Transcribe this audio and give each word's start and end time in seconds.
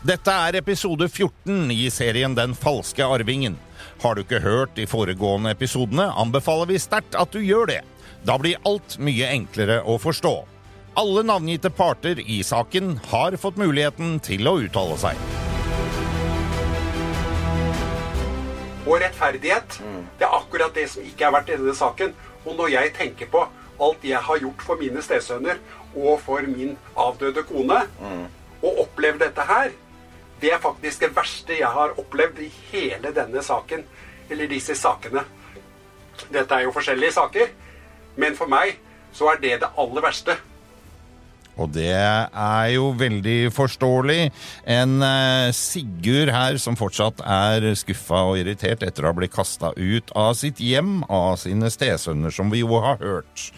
Dette 0.00 0.32
er 0.32 0.56
episode 0.56 1.10
14 1.10 1.68
i 1.74 1.82
serien 1.92 2.32
Den 2.32 2.54
falske 2.56 3.04
arvingen. 3.04 3.58
Har 4.00 4.14
du 4.16 4.22
ikke 4.22 4.38
hørt 4.40 4.70
de 4.78 4.86
foregående 4.88 5.50
episodene, 5.52 6.06
anbefaler 6.16 6.70
vi 6.70 6.78
sterkt 6.80 7.18
at 7.20 7.34
du 7.36 7.42
gjør 7.44 7.68
det. 7.68 7.82
Da 8.24 8.38
blir 8.40 8.56
alt 8.64 8.96
mye 8.96 9.28
enklere 9.28 9.82
å 9.84 9.98
forstå. 10.00 10.32
Alle 10.96 11.24
navngitte 11.28 11.68
parter 11.68 12.16
i 12.24 12.38
saken 12.40 12.94
har 13.10 13.36
fått 13.42 13.60
muligheten 13.60 14.16
til 14.24 14.48
å 14.48 14.54
uttale 14.62 14.96
seg. 15.04 15.20
Og 18.88 18.96
rettferdighet, 19.04 19.78
det 20.16 20.24
er 20.30 20.38
akkurat 20.40 20.80
det 20.80 20.86
som 20.94 21.04
ikke 21.04 21.28
er 21.28 21.36
verdt 21.36 21.52
i 21.52 21.60
denne 21.60 21.76
saken. 21.76 22.16
Og 22.46 22.56
når 22.56 22.72
jeg 22.78 22.94
tenker 22.96 23.28
på 23.36 23.44
alt 23.84 24.08
jeg 24.08 24.24
har 24.24 24.40
gjort 24.46 24.64
for 24.64 24.80
mine 24.80 25.04
stesønner 25.04 25.60
og 25.92 26.24
for 26.24 26.40
min 26.48 26.72
avdøde 26.96 27.44
kone, 27.52 27.84
og 28.64 28.84
opplevd 28.86 29.26
dette 29.28 29.44
her, 29.44 29.70
det 30.40 30.52
er 30.54 30.62
faktisk 30.62 31.04
det 31.04 31.14
verste 31.16 31.58
jeg 31.58 31.68
har 31.68 31.96
opplevd 32.00 32.40
i 32.44 32.50
hele 32.70 33.12
denne 33.16 33.42
saken, 33.44 33.84
eller 34.30 34.50
disse 34.50 34.76
sakene. 34.78 35.24
Dette 36.30 36.54
er 36.54 36.66
jo 36.66 36.74
forskjellige 36.74 37.16
saker, 37.16 37.50
men 38.20 38.36
for 38.38 38.50
meg 38.50 38.78
så 39.16 39.32
er 39.32 39.42
det 39.42 39.58
det 39.64 39.72
aller 39.80 40.04
verste. 40.04 40.36
Og 41.60 41.68
det 41.74 41.92
er 41.92 42.66
jo 42.72 42.90
veldig 42.96 43.50
forståelig. 43.52 44.30
En 44.64 45.02
eh, 45.04 45.50
Sigurd 45.56 46.32
her 46.32 46.56
som 46.62 46.78
fortsatt 46.78 47.20
er 47.20 47.66
skuffa 47.76 48.22
og 48.30 48.40
irritert 48.40 48.84
etter 48.86 49.04
å 49.04 49.10
ha 49.10 49.18
blitt 49.18 49.34
kasta 49.34 49.74
ut 49.76 50.12
av 50.16 50.32
sitt 50.40 50.62
hjem 50.62 51.02
av 51.10 51.36
sine 51.42 51.68
stesønner, 51.72 52.32
som 52.32 52.52
vi 52.52 52.62
jo 52.62 52.80
har 52.80 53.00
hørt. 53.02 53.50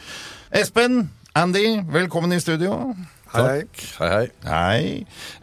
Espen, 0.51 1.05
Andy, 1.39 1.79
velkommen 1.93 2.35
i 2.35 2.43
studio. 2.43 2.95
Hei, 3.33 3.63
Hei, 3.97 4.09
hei. 4.13 4.27
Hei. 4.45 4.89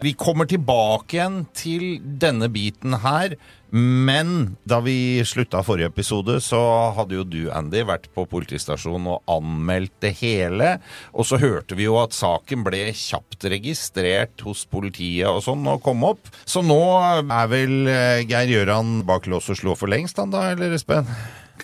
Vi 0.04 0.12
kommer 0.14 0.46
tilbake 0.46 1.18
igjen 1.18 1.40
til 1.58 1.86
denne 2.22 2.46
biten 2.54 3.00
her. 3.02 3.34
Men 3.74 4.58
da 4.66 4.80
vi 4.82 5.22
slutta 5.26 5.62
forrige 5.66 5.90
episode, 5.92 6.40
så 6.42 6.60
hadde 6.98 7.18
jo 7.18 7.26
du, 7.26 7.40
Andy, 7.54 7.84
vært 7.86 8.08
på 8.14 8.26
politistasjonen 8.30 9.08
og 9.14 9.30
anmeldt 9.30 9.94
det 10.06 10.16
hele. 10.22 10.76
Og 11.14 11.28
så 11.30 11.38
hørte 11.42 11.78
vi 11.78 11.86
jo 11.86 12.00
at 12.02 12.18
saken 12.18 12.66
ble 12.66 12.88
kjapt 12.98 13.46
registrert 13.54 14.42
hos 14.46 14.66
politiet 14.70 15.30
og 15.30 15.42
sånn 15.46 15.66
og 15.70 15.82
kom 15.86 16.06
opp. 16.08 16.30
Så 16.50 16.62
nå 16.66 16.82
er 17.26 17.50
vel 17.50 17.90
eh, 17.90 18.26
Geir 18.30 18.54
Gjøran 18.54 19.00
bak 19.10 19.30
lås 19.30 19.50
og 19.54 19.62
slå 19.62 19.78
for 19.78 19.90
lengst, 19.90 20.22
han 20.22 20.34
da, 20.34 20.48
eller 20.54 20.74
Espen? 20.78 21.10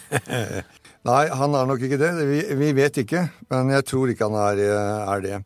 Nei, 1.09 1.23
han 1.30 1.53
er 1.58 1.70
nok 1.70 1.86
ikke 1.86 2.02
det. 2.02 2.14
Vi, 2.30 2.42
vi 2.58 2.73
vet 2.78 3.02
ikke, 3.02 3.28
men 3.53 3.74
jeg 3.74 3.86
tror 3.90 4.13
ikke 4.13 4.30
han 4.30 4.42
er, 4.42 4.66
er 5.06 5.25
det. 5.25 5.46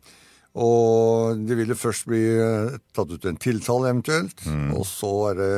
Og 0.60 1.40
det 1.48 1.56
ville 1.60 1.78
først 1.78 2.08
bli 2.10 2.22
eh, 2.36 2.76
tatt 2.96 3.14
ut 3.14 3.26
en 3.30 3.40
tiltale 3.40 3.94
eventuelt, 3.94 4.44
og 4.76 4.86
så 4.88 5.12
er 5.32 5.40
det 5.40 5.56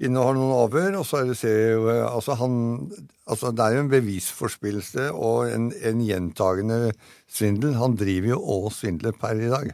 innehar 0.00 0.36
noen 0.36 0.54
avhør, 0.56 0.94
og 1.00 1.04
så 1.04 1.20
er 1.20 1.28
det 1.28 1.36
se 1.36 1.50
altså 2.08 2.36
han, 2.40 2.54
altså 3.28 3.50
Det 3.52 3.64
er 3.66 3.74
jo 3.76 3.82
en 3.84 3.90
bevisforspillelse 3.92 5.10
og 5.12 5.50
en, 5.52 5.66
en 5.76 6.04
gjentagende 6.06 6.78
svindel. 7.28 7.74
Han 7.76 7.98
driver 8.00 8.32
jo 8.32 8.38
og 8.40 8.70
svindler 8.72 9.12
per 9.20 9.36
i 9.36 9.50
dag. 9.52 9.72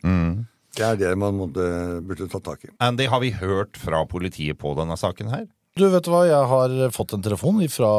Det 0.77 0.85
er 0.85 0.99
det 1.01 1.13
man 1.19 1.39
måtte, 1.39 1.67
burde 2.05 2.27
ta 2.33 2.41
tak 2.43 2.67
i. 2.67 2.73
Andy, 2.85 3.07
har 3.09 3.23
vi 3.23 3.31
hørt 3.39 3.79
fra 3.81 4.03
politiet 4.11 4.59
på 4.61 4.75
denne 4.77 4.99
saken 5.01 5.31
her? 5.33 5.47
Du, 5.77 5.87
vet 5.93 6.05
du 6.05 6.11
hva, 6.13 6.25
jeg 6.27 6.51
har 6.51 6.75
fått 6.97 7.15
en 7.17 7.25
telefon 7.25 7.61
fra 7.73 7.93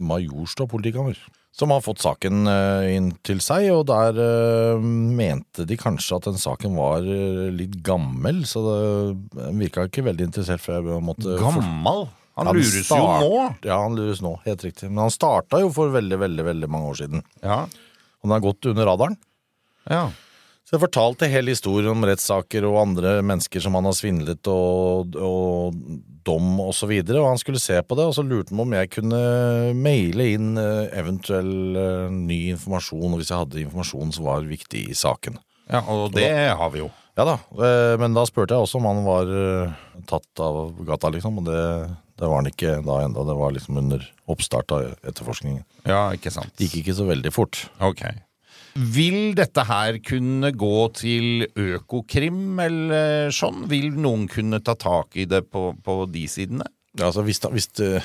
Majorstua 0.00 0.68
politikammer. 0.70 1.18
Som 1.52 1.72
har 1.74 1.82
fått 1.82 1.98
saken 2.02 2.46
eh, 2.46 2.92
inn 2.94 3.08
til 3.26 3.40
seg, 3.42 3.66
og 3.74 3.88
der 3.90 4.16
eh, 4.22 4.84
mente 4.84 5.66
de 5.66 5.76
kanskje 5.78 6.20
at 6.20 6.28
den 6.28 6.38
saken 6.40 6.76
var 6.78 7.02
eh, 7.02 7.48
litt 7.52 7.74
gammel, 7.84 8.44
så 8.46 8.62
det 8.68 9.50
virka 9.58 9.88
ikke 9.88 10.06
veldig 10.06 10.28
interessert 10.28 10.62
før 10.62 10.92
jeg 10.94 11.04
måtte 11.08 11.34
Gammal? 11.42 12.06
Han, 12.38 12.46
Han 12.48 12.56
lures 12.56 12.88
jo 12.88 13.02
nå. 13.02 13.44
Ja, 13.66 13.80
han 13.82 13.98
lures 13.98 14.22
nå, 14.24 14.36
helt 14.46 14.62
riktig. 14.64 14.88
Men 14.88 15.02
han 15.08 15.12
starta 15.12 15.58
jo 15.60 15.68
for 15.74 15.90
veldig, 15.92 16.20
veldig 16.22 16.46
veldig 16.46 16.70
mange 16.70 16.92
år 16.94 17.00
siden. 17.02 17.24
Ja. 17.42 17.64
Han 18.22 18.32
har 18.32 18.44
gått 18.46 18.70
under 18.70 18.86
radaren. 18.88 19.18
ja. 19.90 20.06
Så 20.70 20.76
jeg 20.76 20.84
fortalte 20.84 21.26
hele 21.26 21.50
historien 21.50 21.90
om 21.90 22.04
rettssaker 22.06 22.62
og 22.68 22.76
andre 22.78 23.16
mennesker 23.26 23.58
som 23.58 23.74
han 23.74 23.88
har 23.88 23.94
svindlet 23.98 24.46
og, 24.46 25.16
og 25.18 25.74
dom 26.22 26.60
og 26.62 26.70
så 26.78 26.86
videre, 26.86 27.18
og 27.18 27.32
han 27.32 27.40
skulle 27.42 27.58
se 27.58 27.74
på 27.82 27.98
det, 27.98 28.04
og 28.06 28.14
så 28.14 28.22
lurte 28.22 28.54
han 28.54 28.62
om 28.62 28.76
jeg 28.78 28.92
kunne 28.94 29.18
maile 29.74 30.28
inn 30.36 30.52
eh, 30.62 30.92
eventuell 31.00 31.50
eh, 31.74 32.14
ny 32.14 32.38
informasjon, 32.52 33.18
hvis 33.18 33.32
jeg 33.32 33.42
hadde 33.42 33.64
informasjon 33.64 34.14
som 34.14 34.30
var 34.30 34.46
viktig 34.46 34.84
i 34.92 34.94
saken. 34.94 35.42
ja, 35.66 35.82
og 35.90 36.14
det 36.14 36.30
har 36.30 36.70
vi 36.70 36.84
jo. 36.84 36.92
Ja 37.18 37.26
da, 37.26 37.36
eh, 37.66 37.96
men 37.98 38.14
da 38.14 38.22
spurte 38.30 38.54
jeg 38.54 38.68
også 38.68 38.78
om 38.78 38.88
han 38.92 39.02
var 39.10 39.34
tatt 40.06 40.46
av 40.46 40.62
gata, 40.86 41.10
liksom, 41.18 41.42
og 41.42 41.50
det, 41.50 41.60
det 42.14 42.30
var 42.30 42.44
han 42.44 42.54
ikke 42.54 42.78
da 42.86 43.02
enda, 43.08 43.26
det 43.26 43.40
var 43.42 43.58
liksom 43.58 43.82
under 43.82 44.06
oppstart 44.30 44.78
av 44.78 44.86
etterforskningen. 45.02 45.66
Ja, 45.82 46.12
ikke 46.14 46.30
sant. 46.30 46.54
Det 46.54 46.70
gikk 46.70 46.84
ikke 46.84 47.00
så 47.02 47.10
veldig 47.10 47.34
fort. 47.34 47.66
Ok. 47.82 48.06
Vil 48.74 49.34
dette 49.38 49.64
her 49.66 49.98
kunne 50.06 50.52
gå 50.54 50.76
til 50.98 51.46
Økokrim 51.58 52.60
eller 52.62 53.32
sånn? 53.34 53.64
Vil 53.70 53.90
noen 53.98 54.28
kunne 54.30 54.60
ta 54.62 54.76
tak 54.78 55.16
i 55.18 55.26
det 55.30 55.46
på, 55.50 55.70
på 55.84 55.96
de 56.12 56.26
sidene? 56.30 56.68
Ja, 56.98 57.06
altså 57.06 57.22
hvis, 57.22 57.38
da, 57.42 57.52
hvis 57.54 57.68
det, 57.78 58.00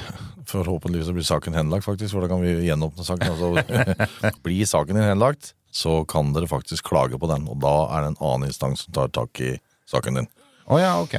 Forhåpentligvis 0.50 1.10
blir 1.14 1.26
saken 1.26 1.56
henlagt, 1.58 1.88
faktisk, 1.88 2.14
for 2.14 2.22
da 2.22 2.30
kan 2.30 2.44
vi 2.44 2.68
gjenåpne 2.68 3.06
saken. 3.06 3.34
Altså, 3.34 4.32
blir 4.46 4.70
saken 4.70 5.00
din 5.00 5.08
henlagt, 5.08 5.56
så 5.74 6.04
kan 6.10 6.30
dere 6.36 6.50
faktisk 6.50 6.86
klage 6.92 7.18
på 7.20 7.30
den, 7.32 7.48
og 7.50 7.58
da 7.64 7.76
er 7.96 8.06
det 8.06 8.14
en 8.14 8.22
annen 8.22 8.52
instans 8.52 8.86
som 8.86 8.94
tar 8.96 9.10
tak 9.16 9.42
i 9.42 9.56
saken 9.90 10.22
din. 10.22 10.30
Oh, 10.70 10.78
ja, 10.82 10.96
ok. 11.02 11.18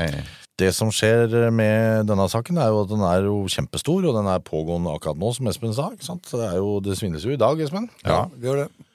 Det 0.57 0.71
som 0.73 0.89
skjer 0.95 1.51
med 1.53 2.07
denne 2.09 2.25
saken, 2.33 2.57
er 2.63 2.71
jo 2.73 2.85
at 2.87 2.93
den 2.95 3.03
er 3.05 3.27
jo 3.29 3.43
kjempestor, 3.53 4.07
og 4.09 4.15
den 4.17 4.31
er 4.31 4.47
pågående 4.47 4.95
akkurat 4.95 5.19
nå, 5.21 5.35
som 5.37 5.51
Espen 5.51 5.75
sa. 5.77 5.91
ikke 5.93 6.07
sant? 6.07 6.25
Så 6.27 6.41
Det, 6.41 6.47
er 6.49 6.63
jo, 6.63 6.79
det 6.81 6.97
svinnes 6.99 7.27
jo 7.27 7.35
i 7.35 7.41
dag, 7.41 7.61
Espen. 7.61 7.91
Ja. 8.07 8.25
Det 8.33 8.49
gjør 8.49 8.63
det. 8.65 8.86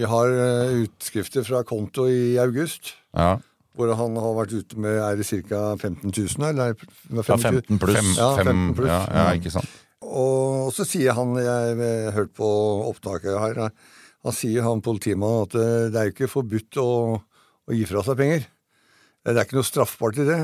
Vi 0.00 0.08
har 0.08 0.32
eh, 0.32 0.74
utskrifter 0.86 1.44
fra 1.44 1.60
konto 1.68 2.06
i 2.08 2.38
august, 2.40 2.94
Ja. 3.16 3.34
hvor 3.76 3.92
han 3.98 4.16
har 4.16 4.34
vært 4.38 4.54
ute 4.56 4.78
med 4.80 4.96
er 4.96 5.16
det 5.20 5.26
ca. 5.28 5.76
15 5.76 6.08
000? 6.08 6.48
Eller? 6.48 6.74
Ja, 7.12 7.22
15 7.36 7.78
pluss. 7.82 7.98
Fem, 8.00 8.10
Ja, 8.16 8.30
15 8.40 8.74
pluss. 8.78 8.88
ja, 8.88 9.00
ja, 9.12 9.26
ikke 9.36 9.52
sant. 9.52 9.68
Og 10.00 10.72
så 10.74 10.86
sier 10.88 11.12
han, 11.14 11.34
jeg 11.38 11.76
har 11.76 12.14
hørt 12.16 12.32
på 12.34 12.48
opptaket 12.88 13.36
her, 13.38 13.60
han 14.24 14.34
sier 14.36 14.64
han 14.66 14.80
politimannen 14.84 15.46
at 15.46 15.54
eh, 15.60 15.90
det 15.92 16.00
er 16.00 16.08
jo 16.08 16.14
ikke 16.16 16.32
forbudt 16.32 16.80
å, 16.82 16.88
å 17.70 17.76
gi 17.76 17.84
fra 17.88 18.02
seg 18.08 18.18
penger. 18.18 18.48
Det 19.20 19.34
er 19.36 19.44
ikke 19.44 19.58
noe 19.58 19.68
straffbart 19.68 20.16
i 20.22 20.24
det, 20.24 20.36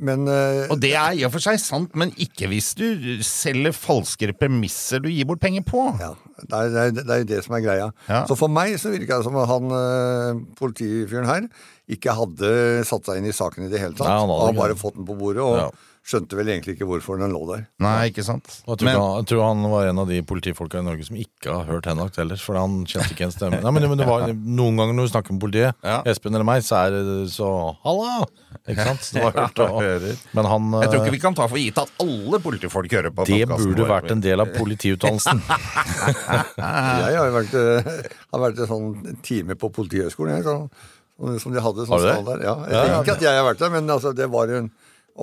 men 0.00 0.22
eh, 0.32 0.70
Og 0.72 0.78
det 0.80 0.94
er 0.96 1.18
i 1.18 1.24
og 1.26 1.34
for 1.34 1.44
seg 1.44 1.58
sant, 1.60 1.92
men 2.00 2.14
ikke 2.16 2.48
hvis 2.48 2.70
du 2.78 2.86
selger 3.26 3.74
falskere 3.76 4.32
premisser 4.32 5.02
du 5.04 5.10
gir 5.12 5.28
bort 5.28 5.42
penger 5.42 5.66
på. 5.68 5.82
ja, 6.00 6.14
det 6.40 6.60
er, 6.62 6.70
det, 6.72 6.84
er, 6.86 6.94
det 7.10 7.18
jo 7.20 7.28
det 7.34 7.40
som 7.44 7.58
er 7.58 7.64
greia. 7.66 7.90
Ja. 8.08 8.22
Så 8.30 8.38
for 8.40 8.48
meg 8.52 8.78
så 8.80 8.94
virka 8.94 9.20
det 9.20 9.28
som 9.28 9.36
han 9.36 9.76
eh, 9.82 10.40
politifyren 10.56 11.28
her 11.28 11.50
ikke 11.92 12.16
hadde 12.16 12.54
satt 12.88 13.04
seg 13.06 13.20
inn 13.20 13.28
i 13.28 13.36
saken 13.36 13.68
i 13.68 13.70
det 13.74 13.84
hele 13.84 13.92
tatt. 13.92 14.08
Nei, 14.08 14.16
han 14.24 14.32
hadde 14.32 14.48
han 14.48 14.62
bare 14.64 14.80
fått 14.80 14.96
den 14.96 15.06
på 15.08 15.18
bordet, 15.20 15.44
og 15.44 15.60
Ja. 15.66 15.68
Skjønte 16.06 16.36
vel 16.38 16.50
egentlig 16.52 16.76
ikke 16.76 16.86
hvorfor 16.86 17.18
den 17.18 17.32
lå 17.34 17.40
der. 17.50 17.64
Nei, 17.82 18.12
ikke 18.12 18.22
sant. 18.22 18.46
Og 18.66 18.76
Jeg 18.76 18.78
tror, 18.78 18.86
Men, 18.86 18.98
han, 19.00 19.14
jeg 19.18 19.26
tror 19.32 19.40
han 19.42 19.64
var 19.72 19.88
en 19.90 20.00
av 20.04 20.10
de 20.10 20.20
politifolka 20.22 20.78
i 20.78 20.86
Norge 20.86 21.06
som 21.08 21.18
ikke 21.18 21.50
har 21.50 21.66
hørt 21.66 21.88
henlagt 21.90 22.20
heller, 22.20 22.38
for 22.38 22.58
han 22.60 22.76
kjente 22.86 23.16
ikke 23.16 23.26
en 23.26 23.34
stemme. 23.34 23.58
Nei, 23.64 23.72
men, 23.74 23.88
men 23.90 23.98
det 23.98 24.06
var, 24.06 24.28
Noen 24.30 24.78
ganger 24.78 24.94
når 24.94 25.08
du 25.08 25.12
snakker 25.16 25.34
med 25.34 25.42
politiet, 25.42 25.80
Ja. 25.82 25.98
Espen 26.06 26.36
eller 26.38 26.46
meg, 26.46 26.62
så 26.66 26.78
er 26.84 26.94
det 26.94 27.16
så 27.34 27.50
Halla! 27.82 28.20
Ikke 28.66 28.86
sant? 28.86 29.08
Det 29.16 29.24
var 29.24 29.34
hørt, 29.42 29.60
og, 29.66 30.06
men 30.38 30.48
han 30.50 30.70
jeg 30.78 30.90
tror 30.92 31.00
ikke 31.02 31.10
eh, 31.10 31.16
vi 31.16 31.22
kan 31.26 31.36
ta 31.38 31.46
for 31.50 31.60
gitt 31.60 31.76
at 31.82 31.90
alle 32.02 32.40
politifolk 32.42 32.94
hører 32.96 33.12
på 33.14 33.26
Det 33.28 33.42
burde 33.50 33.82
vår. 33.82 33.90
vært 33.90 34.14
en 34.14 34.22
del 34.24 34.42
av 34.42 34.54
politiutdannelsen. 34.54 35.42
Jeg 36.56 37.18
har 37.18 37.28
jo 37.28 37.34
vært, 37.36 37.54
eh, 37.60 37.92
har 38.32 38.42
vært 38.46 38.62
en 38.62 38.70
sånn 38.70 39.18
time 39.26 39.58
på 39.58 39.70
Politihøgskolen, 39.76 40.38
jeg, 40.38 40.46
så, 40.46 41.38
som 41.42 41.54
de 41.54 41.62
hadde 41.62 41.86
sånn 41.88 42.02
stall 42.02 42.26
der. 42.30 42.42
Ja, 42.46 42.54
jeg 42.64 42.74
Ja, 42.76 42.82
ja. 42.94 42.98
Ikke 43.02 43.16
at 43.18 43.24
jeg 43.26 43.38
har 43.38 43.46
vært 43.46 43.62
der, 43.62 43.72
men 43.74 43.90
altså, 43.92 44.14
det 44.16 44.28
var 44.32 44.50
en 44.54 44.70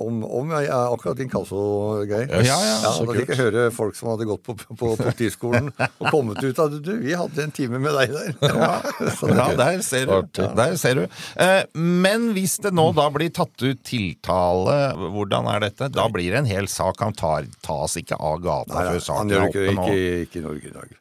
om, 0.00 0.22
om 0.26 0.50
jeg, 0.56 0.66
er 0.66 0.92
akkurat 0.94 1.20
inkasso-greier. 1.22 2.28
Yes. 2.30 2.48
Ja, 2.48 2.56
ja, 2.66 2.92
så 2.94 3.04
da 3.04 3.12
kult. 3.12 3.20
fikk 3.20 3.32
jeg 3.34 3.40
høre 3.40 3.64
folk 3.74 3.98
som 3.98 4.10
hadde 4.12 4.26
gått 4.28 4.42
på, 4.46 4.54
på, 4.58 4.90
politiskolen 4.98 5.70
og 6.00 6.08
kommet 6.10 6.40
ut 6.42 6.60
av. 6.62 6.74
Du, 6.84 6.90
vi 7.02 7.14
hadde 7.18 7.44
en 7.46 7.54
time 7.54 7.80
med 7.82 7.94
deg 7.96 8.14
der. 8.14 8.32
ja, 8.50 8.70
Ja, 9.34 9.46
der 9.58 9.82
ser 9.86 10.08
du. 10.10 10.40
Der 10.58 10.76
ser 10.80 10.98
du. 11.00 11.04
Eh, 11.40 11.62
men 11.78 12.30
hvis 12.36 12.56
det 12.64 12.74
nå 12.74 12.88
da 12.96 13.06
blir 13.14 13.32
tatt 13.34 13.54
ut 13.64 13.82
tiltale, 13.86 14.76
hvordan 15.14 15.48
er 15.54 15.64
dette? 15.68 15.90
Da 15.94 16.08
blir 16.12 16.34
det 16.34 16.42
en 16.42 16.50
hel 16.50 16.68
sak. 16.70 17.00
Han 17.04 17.14
tar, 17.18 17.48
tas 17.64 17.96
ikke 18.00 18.18
av 18.18 18.42
gata 18.44 18.74
Nei, 18.78 18.84
før 18.94 19.06
saken 19.08 19.34
er 19.34 19.46
oppe 19.48 19.64
nå. 19.78 19.86
ikke, 19.88 20.26
ikke 20.26 20.42
i 20.42 20.44
Norge 20.48 20.70
i 20.70 20.74
dag. 20.74 20.98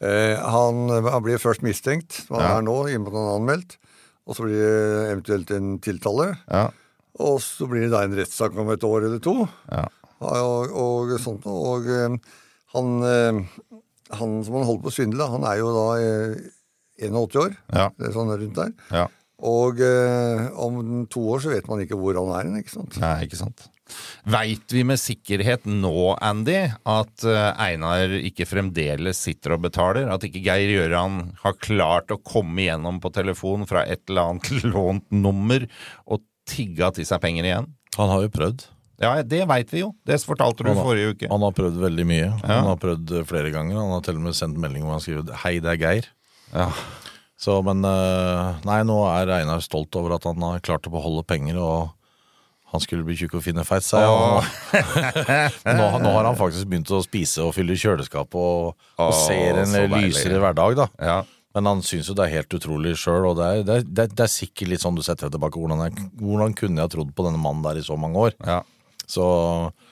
Eh, 0.00 0.36
han, 0.56 0.82
han 1.10 1.24
blir 1.26 1.40
først 1.42 1.64
mistenkt, 1.66 2.22
som 2.26 2.38
han 2.40 2.46
Ja. 2.48 2.56
er 2.58 2.66
nå, 2.66 2.78
i 2.88 2.96
og 2.96 3.04
med 3.04 3.12
at 3.12 3.18
han 3.20 3.28
er 3.28 3.38
anmeldt. 3.40 3.76
Og 4.30 4.36
så 4.36 4.44
blir 4.46 4.60
det 4.60 5.06
eventuelt 5.10 5.50
en 5.56 5.70
tiltale. 5.82 6.26
Ja. 6.46 6.68
Og 7.20 7.40
så 7.44 7.68
blir 7.70 7.86
det 7.86 7.92
da 7.94 8.04
en 8.06 8.16
rettssak 8.18 8.56
om 8.58 8.72
et 8.72 8.86
år 8.86 9.08
eller 9.08 9.22
to. 9.24 9.36
Ja. 9.70 9.86
Og, 10.20 10.72
og 10.76 11.14
sånt. 11.22 11.46
Og 11.48 11.88
eh, 11.88 12.16
han, 12.74 12.90
eh, 13.08 13.40
han 14.16 14.36
som 14.46 14.58
han 14.58 14.68
holder 14.68 14.84
på 14.84 14.92
å 14.92 14.96
svindle, 14.98 15.30
han 15.32 15.46
er 15.48 15.60
jo 15.62 15.72
da 15.76 15.86
eh, 16.00 16.50
81 17.00 17.40
år. 17.44 17.56
Ja. 17.72 17.88
Det 17.96 18.10
er 18.10 18.16
sånn 18.16 18.34
rundt 18.34 18.60
der. 18.60 18.76
ja. 18.92 19.08
Og 19.40 19.80
eh, 19.80 20.48
om 20.60 21.06
to 21.08 21.22
år 21.32 21.40
så 21.40 21.52
vet 21.54 21.68
man 21.70 21.80
ikke 21.80 21.96
hvor 21.96 22.18
han 22.18 22.32
er 22.36 22.48
hen, 22.48 22.58
ikke 22.60 22.74
sant. 22.74 22.98
Nei, 23.00 23.14
ikke 23.24 23.38
sant. 23.40 23.68
Veit 24.30 24.70
vi 24.70 24.82
med 24.86 25.00
sikkerhet 25.00 25.64
nå, 25.66 26.12
Andy, 26.22 26.58
at 26.86 27.24
eh, 27.26 27.46
Einar 27.64 28.12
ikke 28.20 28.46
fremdeles 28.46 29.22
sitter 29.24 29.56
og 29.56 29.64
betaler? 29.64 30.10
At 30.12 30.26
ikke 30.28 30.42
Geir 30.44 30.74
Gjøran 30.74 31.22
har 31.42 31.56
klart 31.56 32.12
å 32.14 32.20
komme 32.20 32.66
igjennom 32.66 33.00
på 33.02 33.12
telefon 33.16 33.66
fra 33.70 33.86
et 33.88 34.04
eller 34.10 34.34
annet 34.34 34.52
lånt 34.74 35.08
nummer 35.14 35.64
og 36.06 36.22
tigga 36.50 36.90
til 36.96 37.06
seg 37.08 37.22
penger 37.22 37.46
igjen? 37.48 37.70
Han 37.96 38.10
har 38.12 38.26
jo 38.26 38.30
prøvd. 38.34 38.66
Ja, 39.00 39.14
det 39.24 39.46
veit 39.48 39.70
vi 39.72 39.80
jo. 39.80 39.94
Det 40.04 40.18
fortalte 40.20 40.60
du 40.66 40.68
har- 40.74 40.82
forrige 40.84 41.14
uke. 41.14 41.28
Han 41.30 41.40
har 41.46 41.54
prøvd 41.56 41.78
veldig 41.80 42.04
mye. 42.10 42.26
Han 42.44 42.66
har 42.68 42.76
prøvd 42.82 43.14
eh, 43.20 43.24
flere 43.24 43.52
ganger. 43.54 43.78
Han 43.80 43.94
har 43.94 44.02
til 44.04 44.18
og 44.18 44.26
med 44.26 44.36
sendt 44.36 44.58
melding 44.60 44.84
hvor 44.84 44.98
han 44.98 45.00
skriver 45.00 45.30
'Hei, 45.44 45.54
det 45.64 45.70
er 45.72 45.80
Geir'. 45.80 46.10
Ja. 46.52 46.66
Så, 47.40 47.62
men 47.64 47.80
eh, 47.88 48.54
Nei, 48.68 48.82
nå 48.84 48.98
er 49.08 49.30
Einar 49.40 49.62
stolt 49.64 49.96
over 49.96 50.18
at 50.18 50.24
han 50.28 50.42
har 50.44 50.60
klart 50.60 50.84
å 50.84 50.92
beholde 50.92 51.24
penger, 51.24 51.56
og 51.56 51.94
han 52.70 52.80
skulle 52.84 53.02
bli 53.06 53.16
tjukk 53.16 53.38
og 53.38 53.42
fin 53.42 53.56
og 53.58 53.64
feit, 53.66 53.82
sa 53.82 53.98
jeg. 54.04 54.84
Nå, 55.80 55.86
nå 56.04 56.12
har 56.14 56.28
han 56.28 56.36
faktisk 56.38 56.68
begynt 56.70 56.92
å 56.94 57.00
spise 57.02 57.42
og 57.42 57.54
fylle 57.56 57.74
kjøleskap 57.74 58.36
og, 58.38 58.76
og 59.00 59.14
ser 59.26 59.58
en 59.64 59.72
lysere 59.96 60.38
hverdag, 60.38 60.76
da. 60.78 60.86
Ja. 61.02 61.16
Men 61.56 61.66
han 61.66 61.80
syns 61.82 62.10
jo 62.10 62.14
det 62.18 62.28
er 62.28 62.36
helt 62.38 62.58
utrolig 62.60 62.96
sjøl, 63.00 63.30
og 63.32 63.38
det 63.40 63.46
er, 63.46 63.62
det, 63.66 63.78
det, 63.90 64.10
det 64.14 64.26
er 64.26 64.30
sikkert 64.30 64.70
litt 64.70 64.84
sånn 64.84 64.98
du 64.98 65.02
setter 65.02 65.26
deg 65.26 65.38
tilbake. 65.38 65.58
Hvordan, 65.58 65.86
jeg, 65.86 66.10
hvordan 66.20 66.54
kunne 66.58 66.78
jeg 66.78 66.86
ha 66.86 66.92
trodd 66.92 67.14
på 67.16 67.26
denne 67.26 67.42
mannen 67.42 67.64
der 67.66 67.80
i 67.80 67.86
så 67.86 67.98
mange 67.98 68.28
år? 68.28 68.36
ja. 68.46 68.62
Så 69.10 69.24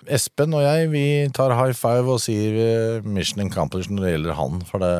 Espen 0.08 0.54
og 0.54 0.62
jeg 0.62 0.88
vi 0.92 1.04
tar 1.34 1.52
high 1.58 1.74
five 1.76 2.06
og 2.14 2.20
sier 2.22 2.54
eh, 2.62 3.06
mission 3.06 3.42
accomplished 3.42 3.92
når 3.92 4.04
det 4.04 4.12
gjelder 4.12 4.36
han. 4.38 4.60
For 4.68 4.82
det, 4.82 4.92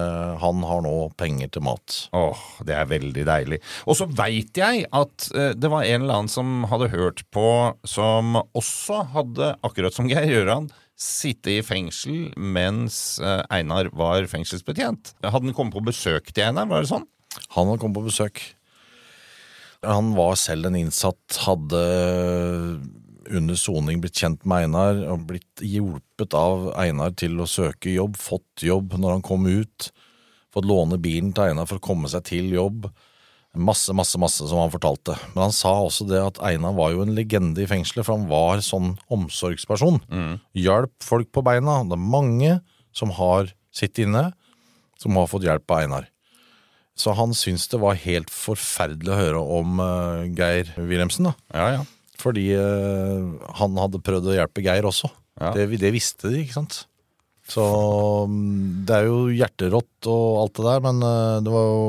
han 0.43 0.65
har 0.69 0.83
nå 0.85 0.95
penger 1.21 1.53
til 1.55 1.65
mat. 1.69 2.01
Åh, 2.19 2.43
det 2.67 2.75
er 2.77 2.91
veldig 2.91 3.27
deilig. 3.29 3.61
Og 3.87 4.01
så 4.01 4.09
veit 4.11 4.59
jeg 4.59 4.89
at 4.91 5.29
eh, 5.35 5.53
det 5.57 5.71
var 5.73 5.87
en 5.87 6.03
eller 6.03 6.19
annen 6.23 6.33
som 6.33 6.67
hadde 6.71 6.91
hørt 6.93 7.23
på, 7.35 7.47
som 7.89 8.41
også 8.43 9.05
hadde, 9.15 9.55
akkurat 9.65 9.95
som 9.95 10.11
Geir 10.11 10.29
Gjøran, 10.29 10.69
sittet 10.99 11.53
i 11.53 11.63
fengsel 11.63 12.33
mens 12.37 13.19
eh, 13.23 13.43
Einar 13.55 13.91
var 13.97 14.27
fengselsbetjent. 14.31 15.15
Hadde 15.23 15.47
han 15.47 15.57
kommet 15.57 15.77
på 15.77 15.87
besøk 15.87 16.33
til 16.33 16.49
Einar, 16.49 16.69
var 16.71 16.83
det 16.83 16.91
sånn? 16.91 17.07
Han 17.55 17.71
hadde 17.71 17.83
kommet 17.83 18.01
på 18.01 18.09
besøk. 18.09 18.43
Han 19.87 20.15
var 20.19 20.35
selv 20.41 20.67
en 20.67 20.79
innsatt, 20.81 21.39
hadde 21.45 21.83
under 23.29 23.59
soning 23.61 24.01
blitt 24.03 24.19
kjent 24.19 24.43
med 24.49 24.67
Einar 24.67 25.03
og 25.13 25.27
blitt 25.29 25.63
hjulpet 25.63 26.35
av 26.37 26.71
Einar 26.81 27.15
til 27.19 27.39
å 27.39 27.49
søke 27.49 27.93
jobb, 27.93 28.19
fått 28.19 28.65
jobb 28.67 28.97
når 28.99 29.19
han 29.19 29.27
kom 29.27 29.47
ut, 29.47 29.91
fått 30.55 30.67
låne 30.67 30.99
bilen 31.03 31.31
til 31.37 31.53
Einar 31.53 31.69
for 31.69 31.79
å 31.79 31.87
komme 31.91 32.11
seg 32.11 32.27
til 32.27 32.51
jobb. 32.57 32.89
Masse, 33.59 33.95
masse, 33.97 34.19
masse 34.21 34.47
som 34.47 34.61
han 34.63 34.73
fortalte. 34.73 35.17
Men 35.35 35.49
han 35.49 35.55
sa 35.57 35.73
også 35.83 36.07
det 36.09 36.21
at 36.23 36.41
Einar 36.47 36.77
var 36.77 36.93
jo 36.95 37.03
en 37.05 37.15
legende 37.17 37.65
i 37.65 37.69
fengselet, 37.71 38.07
for 38.07 38.15
han 38.15 38.29
var 38.31 38.63
sånn 38.65 38.93
omsorgsperson. 39.13 40.01
Hjalp 40.59 40.95
folk 41.05 41.33
på 41.35 41.43
beina. 41.47 41.81
Det 41.89 41.99
er 41.99 42.11
mange 42.17 42.53
som 42.97 43.13
har 43.19 43.51
sittet 43.75 44.07
inne, 44.07 44.29
som 44.99 45.19
har 45.19 45.29
fått 45.31 45.47
hjelp 45.47 45.67
av 45.71 45.83
Einar. 45.85 46.09
Så 46.99 47.15
han 47.15 47.35
syntes 47.37 47.69
det 47.71 47.79
var 47.79 47.99
helt 48.03 48.31
forferdelig 48.35 49.13
å 49.15 49.19
høre 49.21 49.43
om 49.61 49.79
uh, 49.79 50.27
Geir 50.35 50.73
Wilhelmsen, 50.75 51.31
da. 51.31 51.35
Ja, 51.55 51.69
ja. 51.77 51.85
Fordi 52.19 52.49
uh, 52.59 53.37
han 53.61 53.79
hadde 53.79 54.03
prøvd 54.03 54.33
å 54.33 54.39
hjelpe 54.41 54.65
Geir 54.67 54.89
også. 54.89 55.11
Ja. 55.39 55.53
Det, 55.55 55.69
det 55.79 55.93
visste 55.95 56.33
de, 56.33 56.43
ikke 56.43 56.57
sant. 56.57 56.81
Så 57.49 57.65
mm, 58.29 58.85
det 58.89 58.97
er 58.99 59.09
jo 59.09 59.21
hjerterått 59.33 60.09
og 60.13 60.43
alt 60.43 60.59
det 60.59 60.67
der, 60.67 60.83
men 60.85 61.01
eh, 61.05 61.39
det 61.45 61.55
var 61.55 61.65
jo 61.71 61.87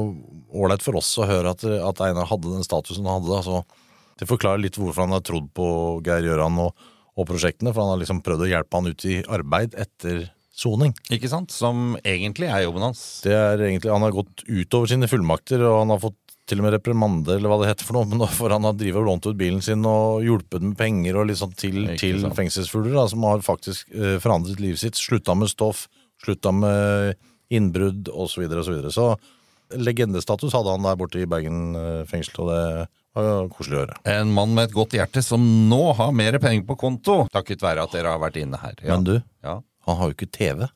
ålreit 0.60 0.86
for 0.86 1.00
oss 1.00 1.12
å 1.20 1.28
høre 1.30 1.52
at, 1.52 1.66
at 1.68 2.02
Einar 2.06 2.30
hadde 2.30 2.54
den 2.54 2.66
statusen 2.66 3.06
han 3.06 3.20
hadde. 3.20 3.42
Altså, 3.42 3.90
det 4.20 4.28
forklarer 4.30 4.64
litt 4.64 4.80
hvorfor 4.80 5.06
han 5.06 5.16
har 5.18 5.26
trodd 5.28 5.52
på 5.56 5.68
Geir 6.06 6.30
Gjøran 6.30 6.62
og, 6.64 6.88
og 7.20 7.28
prosjektene, 7.30 7.74
for 7.74 7.84
han 7.84 7.94
har 7.94 8.02
liksom 8.02 8.24
prøvd 8.26 8.48
å 8.48 8.52
hjelpe 8.54 8.80
han 8.80 8.92
ut 8.94 9.08
i 9.08 9.20
arbeid 9.28 9.76
etter 9.80 10.26
soning. 10.60 10.96
Ikke 11.14 11.32
sant? 11.32 11.54
Som 11.56 11.94
egentlig 12.04 12.50
er 12.52 12.66
jobben 12.66 12.90
hans. 12.90 13.04
Det 13.24 13.36
er 13.36 13.62
egentlig, 13.68 13.92
Han 13.92 14.04
har 14.04 14.16
gått 14.16 14.44
utover 14.48 14.92
sine 14.92 15.08
fullmakter, 15.12 15.64
og 15.68 15.84
han 15.84 15.94
har 15.96 16.02
fått 16.04 16.29
til 16.50 16.60
og 16.62 16.66
med 16.68 16.74
reprimande, 16.76 17.36
eller 17.38 17.52
hva 17.52 17.60
det 17.62 17.70
heter 17.72 17.88
for 17.88 18.00
noe, 18.00 18.10
men 18.12 18.26
for 18.34 18.54
han 18.56 18.66
har 18.68 18.78
drivet 18.78 19.00
og 19.02 19.08
lånt 19.08 19.30
ut 19.30 19.38
bilen 19.40 19.62
sin 19.66 19.86
og 19.88 20.24
hjulpet 20.26 20.66
med 20.66 20.78
penger 20.80 21.20
og 21.22 21.30
litt 21.30 21.40
sånn 21.42 21.54
til, 21.58 21.82
til 22.02 22.26
fengselsfugler, 22.36 22.96
da, 22.98 23.08
som 23.12 23.26
har 23.30 23.44
faktisk 23.46 23.90
eh, 23.96 24.18
forandret 24.24 24.62
livet 24.64 24.82
sitt. 24.82 25.00
Slutta 25.00 25.36
med 25.38 25.52
stoff, 25.52 25.86
slutta 26.26 26.52
med 26.56 27.16
innbrudd 27.54 28.10
osv. 28.12 28.34
Så, 28.34 28.42
videre, 28.44 28.64
og 28.64 28.94
så, 28.94 29.12
så 29.16 29.78
legendestatus 29.80 30.54
hadde 30.58 30.74
han 30.74 30.86
der 30.86 30.98
borte 31.00 31.22
i 31.22 31.28
Bergen 31.30 31.76
eh, 31.78 32.02
fengsel, 32.10 32.42
og 32.44 32.50
det 32.50 32.88
var 33.20 33.50
koselig 33.54 33.78
å 33.78 33.84
høre. 33.84 33.98
En 34.10 34.34
mann 34.34 34.54
med 34.56 34.70
et 34.70 34.76
godt 34.76 34.94
hjerte 34.98 35.22
som 35.26 35.44
nå 35.70 35.82
har 35.98 36.14
mer 36.16 36.38
penger 36.42 36.66
på 36.70 36.78
konto, 36.80 37.22
takket 37.34 37.64
være 37.66 37.86
at 37.86 37.94
dere 37.96 38.14
har 38.16 38.22
vært 38.22 38.40
inne 38.42 38.60
her. 38.62 38.78
Ja. 38.82 38.96
Men 38.96 39.08
du, 39.08 39.16
Ja. 39.46 39.60
han 39.90 39.98
har 40.00 40.12
jo 40.12 40.16
ikke 40.18 40.30
TV. 40.34 40.68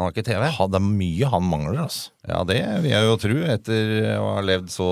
Han 0.00 0.06
har 0.08 0.14
ikke 0.14 0.22
TV? 0.30 0.42
Han, 0.56 0.70
det 0.72 0.78
er 0.80 0.84
mye 0.96 1.28
han 1.28 1.42
mangler, 1.44 1.82
altså. 1.82 2.08
Ja, 2.24 2.38
det 2.48 2.56
vil 2.80 2.88
jeg 2.94 3.04
jo 3.04 3.16
tro, 3.20 3.34
etter 3.52 3.90
å 4.16 4.30
ha 4.38 4.44
levd 4.48 4.70
så 4.72 4.86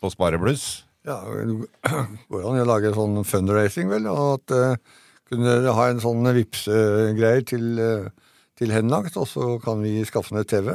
på 0.00 0.08
sparebluss. 0.14 0.62
Ja, 1.04 1.18
går 2.32 2.46
an 2.48 2.62
å 2.62 2.64
lage 2.70 2.94
sånn 2.96 3.18
fundraising, 3.28 3.90
vel, 3.92 4.08
og 4.08 4.38
at 4.38 4.54
uh, 4.56 5.02
kunne 5.28 5.50
dere 5.58 5.74
ha 5.76 5.90
en 5.92 6.00
sånn 6.00 6.24
vipsegreier 6.32 7.44
til, 7.44 7.66
uh, 7.76 8.32
til 8.56 8.72
henlagt, 8.72 9.20
og 9.20 9.28
så 9.28 9.58
kan 9.60 9.84
vi 9.84 9.98
skaffe 10.08 10.32
ned 10.32 10.48
TV. 10.48 10.72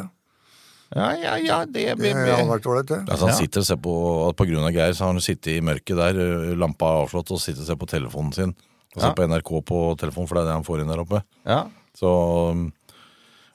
Ja, 0.94 1.10
ja, 1.18 1.34
ja, 1.42 1.58
det 1.66 1.88
Det 1.98 2.14
hadde 2.14 2.46
vært 2.50 2.70
ålreit, 2.70 2.94
det. 2.94 3.02
Altså 3.10 3.26
han 3.32 3.38
sitter 3.42 3.66
og 3.66 3.70
ser 3.74 3.82
på, 3.90 3.94
på 4.38 4.50
grunn 4.54 4.70
av 4.70 4.74
Geir, 4.78 4.94
så 4.94 5.08
har 5.08 5.16
han 5.18 5.26
sittet 5.26 5.56
i 5.58 5.62
mørket 5.66 5.98
der, 5.98 6.22
lampa 6.62 6.94
er 6.94 7.06
avslått, 7.08 7.34
og 7.34 7.42
sitter 7.42 7.66
og 7.66 7.72
ser 7.74 7.82
på 7.82 7.90
telefonen 7.90 8.38
sin. 8.38 8.54
Og 8.94 9.02
ser 9.02 9.10
Ja. 9.12 9.18
på 9.18 9.26
NRK 9.34 9.52
på 9.66 9.82
telefonen, 10.02 10.30
for 10.30 10.38
det 10.38 10.46
er 10.46 10.52
det 10.54 10.58
han 10.62 10.70
får 10.70 10.86
inn 10.86 10.94
der 10.94 11.02
oppe. 11.02 11.26
Ja. 11.46 11.64
Så 11.98 12.14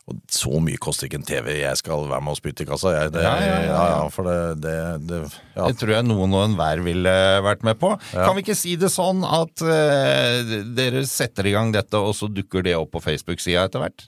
og 0.05 0.19
så 0.29 0.59
mye 0.61 0.77
koster 0.83 1.09
ikke 1.09 1.17
en 1.23 1.25
TV 1.25 1.47
jeg 1.63 1.79
skal 1.81 2.03
være 2.11 2.21
med 2.27 2.35
og 2.35 2.37
spytte 2.37 2.67
i 2.67 2.69
kassa. 2.69 2.91
Jeg, 2.93 3.13
det, 3.15 3.23
Ja, 3.25 3.35
ja, 3.41 3.61
ja, 3.65 3.85
ja. 3.95 4.01
for 4.13 4.29
det, 4.29 4.37
det, 4.61 4.75
det 5.09 5.21
ja. 5.25 5.69
Det 5.71 5.79
tror 5.81 5.95
jeg 5.95 6.05
noen 6.11 6.35
og 6.37 6.43
enhver 6.51 6.83
ville 6.85 7.15
vært 7.47 7.65
med 7.65 7.79
på. 7.81 7.95
Kan 8.13 8.37
vi 8.37 8.45
ikke 8.45 8.59
si 8.59 8.75
det 8.81 8.91
sånn 8.93 9.25
at 9.25 9.65
uh, 9.65 10.57
dere 10.77 11.07
setter 11.09 11.49
i 11.49 11.55
gang 11.57 11.73
dette, 11.73 11.97
og 11.97 12.13
så 12.19 12.29
dukker 12.29 12.67
det 12.67 12.77
opp 12.77 12.93
på 12.93 13.01
Facebook-sida 13.07 13.65
etter 13.65 13.81
hvert? 13.87 14.05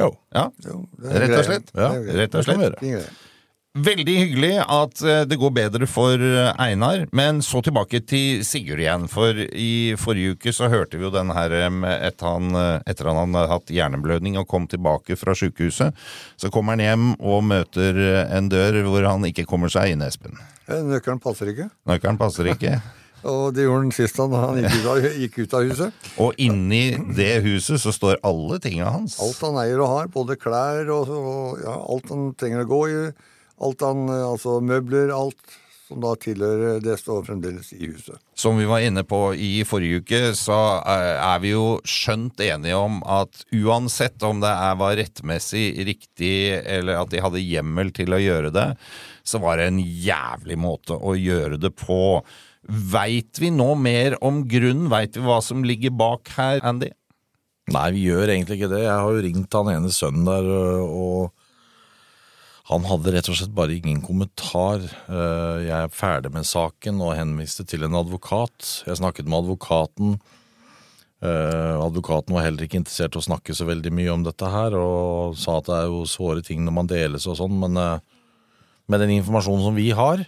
Jo. 0.00 0.08
Ja, 0.32 0.46
Jo, 0.64 0.78
Rett 1.04 1.36
og 1.36 1.44
slett. 1.44 1.74
Ja, 1.76 1.90
rett 2.22 2.38
og 2.40 2.48
slett. 2.48 2.80
Veldig 3.72 4.14
hyggelig 4.18 4.58
at 4.60 5.00
eh, 5.00 5.22
det 5.24 5.38
går 5.40 5.52
bedre 5.56 5.86
for 5.88 6.20
eh, 6.20 6.50
Einar, 6.60 7.06
men 7.16 7.38
så 7.40 7.62
tilbake 7.64 8.02
til 8.04 8.42
Sigurd 8.44 8.82
igjen. 8.84 9.06
For 9.08 9.32
i 9.32 9.94
forrige 9.96 10.34
uke 10.36 10.52
så 10.52 10.68
hørte 10.68 11.00
vi 11.00 11.06
jo 11.06 11.12
den 11.14 11.32
her 11.32 11.54
etter 11.56 12.28
han, 12.28 12.50
eh, 12.52 12.82
etter 12.84 13.08
han 13.08 13.32
hadde 13.32 13.46
hatt 13.48 13.72
hjerneblødning 13.72 14.36
og 14.36 14.50
kom 14.50 14.68
tilbake 14.68 15.16
fra 15.16 15.32
sykehuset. 15.32 15.96
Så 16.36 16.52
kommer 16.52 16.76
han 16.76 16.84
hjem 16.84 17.08
og 17.16 17.46
møter 17.48 17.96
en 18.28 18.52
dør 18.52 18.82
hvor 18.90 19.08
han 19.08 19.24
ikke 19.32 19.48
kommer 19.48 19.72
seg 19.72 19.94
inn, 19.94 20.04
Espen. 20.04 20.36
Nøkkelen 20.68 21.24
passer 21.24 21.54
ikke. 21.54 21.70
Nøkkelen 21.88 22.20
passer 22.20 22.52
ikke. 22.52 22.76
Og 23.22 23.54
det 23.54 23.64
gjorde 23.64 23.84
han 23.84 23.92
sist 23.94 24.16
han, 24.18 24.32
han 24.34 24.56
gikk, 24.58 24.80
ut 24.82 24.86
av, 24.90 25.04
gikk 25.22 25.36
ut 25.38 25.52
av 25.54 25.68
huset. 25.70 26.06
Og 26.20 26.40
inni 26.42 26.84
det 27.14 27.36
huset 27.44 27.78
så 27.80 27.92
står 27.94 28.18
alle 28.26 28.58
tinga 28.60 28.90
hans. 28.90 29.14
Alt 29.22 29.44
han 29.46 29.60
eier 29.62 29.80
og 29.80 29.92
har, 29.94 30.08
både 30.12 30.36
klær 30.36 30.90
og, 30.90 31.12
og 31.14 31.62
ja, 31.62 31.76
alt 31.94 32.10
han 32.10 32.32
trenger 32.34 32.66
å 32.66 32.72
gå 32.74 32.80
i. 32.90 33.04
Alt 33.62 33.84
han, 33.86 34.06
eh, 34.10 34.24
altså 34.26 34.60
møbler, 34.64 35.12
alt 35.14 35.58
som 35.92 36.02
da 36.02 36.12
tilhører, 36.16 36.80
det 36.82 36.96
står 37.00 37.24
fremdeles 37.26 37.72
i 37.76 37.86
huset. 37.90 38.16
Som 38.38 38.58
vi 38.60 38.66
var 38.68 38.84
inne 38.84 39.04
på 39.06 39.20
i 39.34 39.64
forrige 39.68 40.02
uke, 40.02 40.20
så 40.38 40.58
eh, 40.80 41.16
er 41.18 41.42
vi 41.42 41.52
jo 41.52 41.66
skjønt 41.88 42.40
enige 42.42 42.78
om 42.78 43.00
at 43.04 43.44
uansett 43.52 44.22
om 44.26 44.40
det 44.42 44.52
er, 44.52 44.78
var 44.80 44.96
rettmessig 44.98 45.66
riktig, 45.88 46.34
eller 46.62 47.02
at 47.02 47.12
de 47.12 47.22
hadde 47.24 47.44
hjemmel 47.44 47.92
til 47.94 48.14
å 48.14 48.22
gjøre 48.22 48.54
det, 48.54 48.68
så 49.26 49.42
var 49.42 49.60
det 49.60 49.68
en 49.70 49.82
jævlig 49.82 50.58
måte 50.60 50.96
å 50.96 51.14
gjøre 51.18 51.60
det 51.62 51.74
på. 51.78 52.00
Veit 52.92 53.42
vi 53.42 53.52
nå 53.54 53.72
mer 53.78 54.16
om 54.24 54.42
grunnen? 54.48 54.90
Veit 54.92 55.18
vi 55.18 55.26
hva 55.26 55.40
som 55.44 55.64
ligger 55.66 55.94
bak 55.94 56.32
her, 56.38 56.62
Andy? 56.66 56.92
Nei, 57.72 57.88
vi 57.94 58.08
gjør 58.08 58.32
egentlig 58.32 58.58
ikke 58.58 58.72
det. 58.72 58.82
Jeg 58.84 58.98
har 58.98 59.14
jo 59.14 59.22
ringt 59.22 59.54
han 59.54 59.70
ene 59.70 59.92
sønnen 59.94 60.26
der, 60.26 60.48
og 60.82 61.30
han 62.72 62.86
hadde 62.88 63.12
rett 63.14 63.28
og 63.30 63.36
slett 63.38 63.54
bare 63.54 63.76
ingen 63.76 64.00
kommentar. 64.04 64.82
Eh, 65.08 65.64
Jeg 65.66 65.76
er 65.78 65.92
ferdig 65.92 66.32
med 66.34 66.48
saken 66.48 67.00
og 67.04 67.16
henviste 67.18 67.64
til 67.68 67.84
en 67.86 67.96
advokat. 67.98 68.84
Jeg 68.86 68.98
snakket 69.00 69.28
med 69.28 69.44
advokaten. 69.44 70.16
Eh, 71.22 71.76
Advokaten 71.78 72.34
var 72.34 72.42
heller 72.48 72.66
ikke 72.66 72.80
interessert 72.80 73.14
i 73.14 73.20
å 73.20 73.24
snakke 73.28 73.54
så 73.54 73.66
veldig 73.68 73.92
mye 73.94 74.10
om 74.10 74.24
dette 74.26 74.48
her, 74.50 74.74
og 74.74 75.36
sa 75.38 75.60
at 75.60 75.68
det 75.70 75.76
er 75.78 75.90
jo 75.92 76.02
såre 76.10 76.42
ting 76.42 76.64
når 76.66 76.74
man 76.80 76.90
deles 76.90 77.28
og 77.30 77.38
sånn, 77.38 77.60
men 77.62 77.78
eh, 77.78 78.00
med 78.90 79.04
den 79.04 79.12
informasjonen 79.20 79.62
som 79.68 79.78
vi 79.78 79.92
har, 79.94 80.24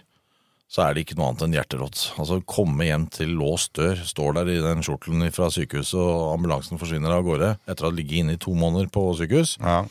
så 0.71 0.85
er 0.85 0.95
det 0.95 1.03
ikke 1.03 1.17
noe 1.19 1.27
annet 1.33 1.43
enn 1.45 1.57
hjerterått. 1.57 1.99
Altså 2.17 2.39
komme 2.47 2.87
hjem 2.87 3.09
til 3.13 3.35
låst 3.37 3.75
dør, 3.77 3.99
står 4.07 4.39
der 4.39 4.53
i 4.55 4.61
den 4.63 4.81
skjortelen 4.87 5.27
fra 5.35 5.51
sykehuset, 5.53 5.99
og 5.99 6.31
ambulansen 6.33 6.79
forsvinner 6.81 7.11
av 7.13 7.27
gårde 7.27 7.51
etter 7.67 7.85
å 7.85 7.91
ha 7.91 7.95
ligget 7.95 8.23
inne 8.23 8.37
i 8.39 8.41
to 8.41 8.55
måneder 8.57 8.87
på 8.91 9.03
sykehus. 9.19 9.57
Ja. 9.59 9.83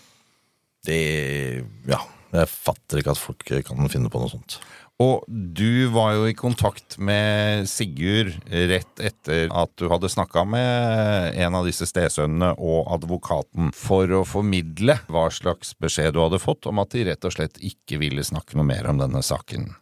Det 0.84 1.64
Ja, 1.88 2.00
jeg 2.34 2.50
fatter 2.50 3.00
ikke 3.00 3.14
at 3.14 3.20
folk 3.20 3.44
kan 3.46 3.92
finne 3.92 4.10
på 4.10 4.20
noe 4.22 4.32
sånt. 4.32 4.58
Og 5.02 5.24
du 5.26 5.88
var 5.90 6.12
jo 6.14 6.26
i 6.30 6.36
kontakt 6.38 7.00
med 7.02 7.66
Sigurd 7.66 8.36
rett 8.46 9.00
etter 9.02 9.48
at 9.50 9.72
du 9.80 9.88
hadde 9.90 10.10
snakka 10.12 10.44
med 10.46 11.34
en 11.34 11.56
av 11.58 11.66
disse 11.66 11.88
stesønnene 11.90 12.52
og 12.62 12.92
advokaten 12.94 13.72
for 13.74 14.10
å 14.14 14.22
formidle 14.28 15.00
hva 15.10 15.26
slags 15.34 15.74
beskjed 15.82 16.14
du 16.14 16.22
hadde 16.22 16.42
fått 16.42 16.70
om 16.70 16.78
at 16.82 16.94
de 16.94 17.08
rett 17.10 17.26
og 17.26 17.34
slett 17.34 17.58
ikke 17.58 17.98
ville 18.02 18.22
snakke 18.22 18.54
noe 18.54 18.68
mer 18.70 18.86
om 18.90 19.02
denne 19.02 19.22
saken. 19.26 19.72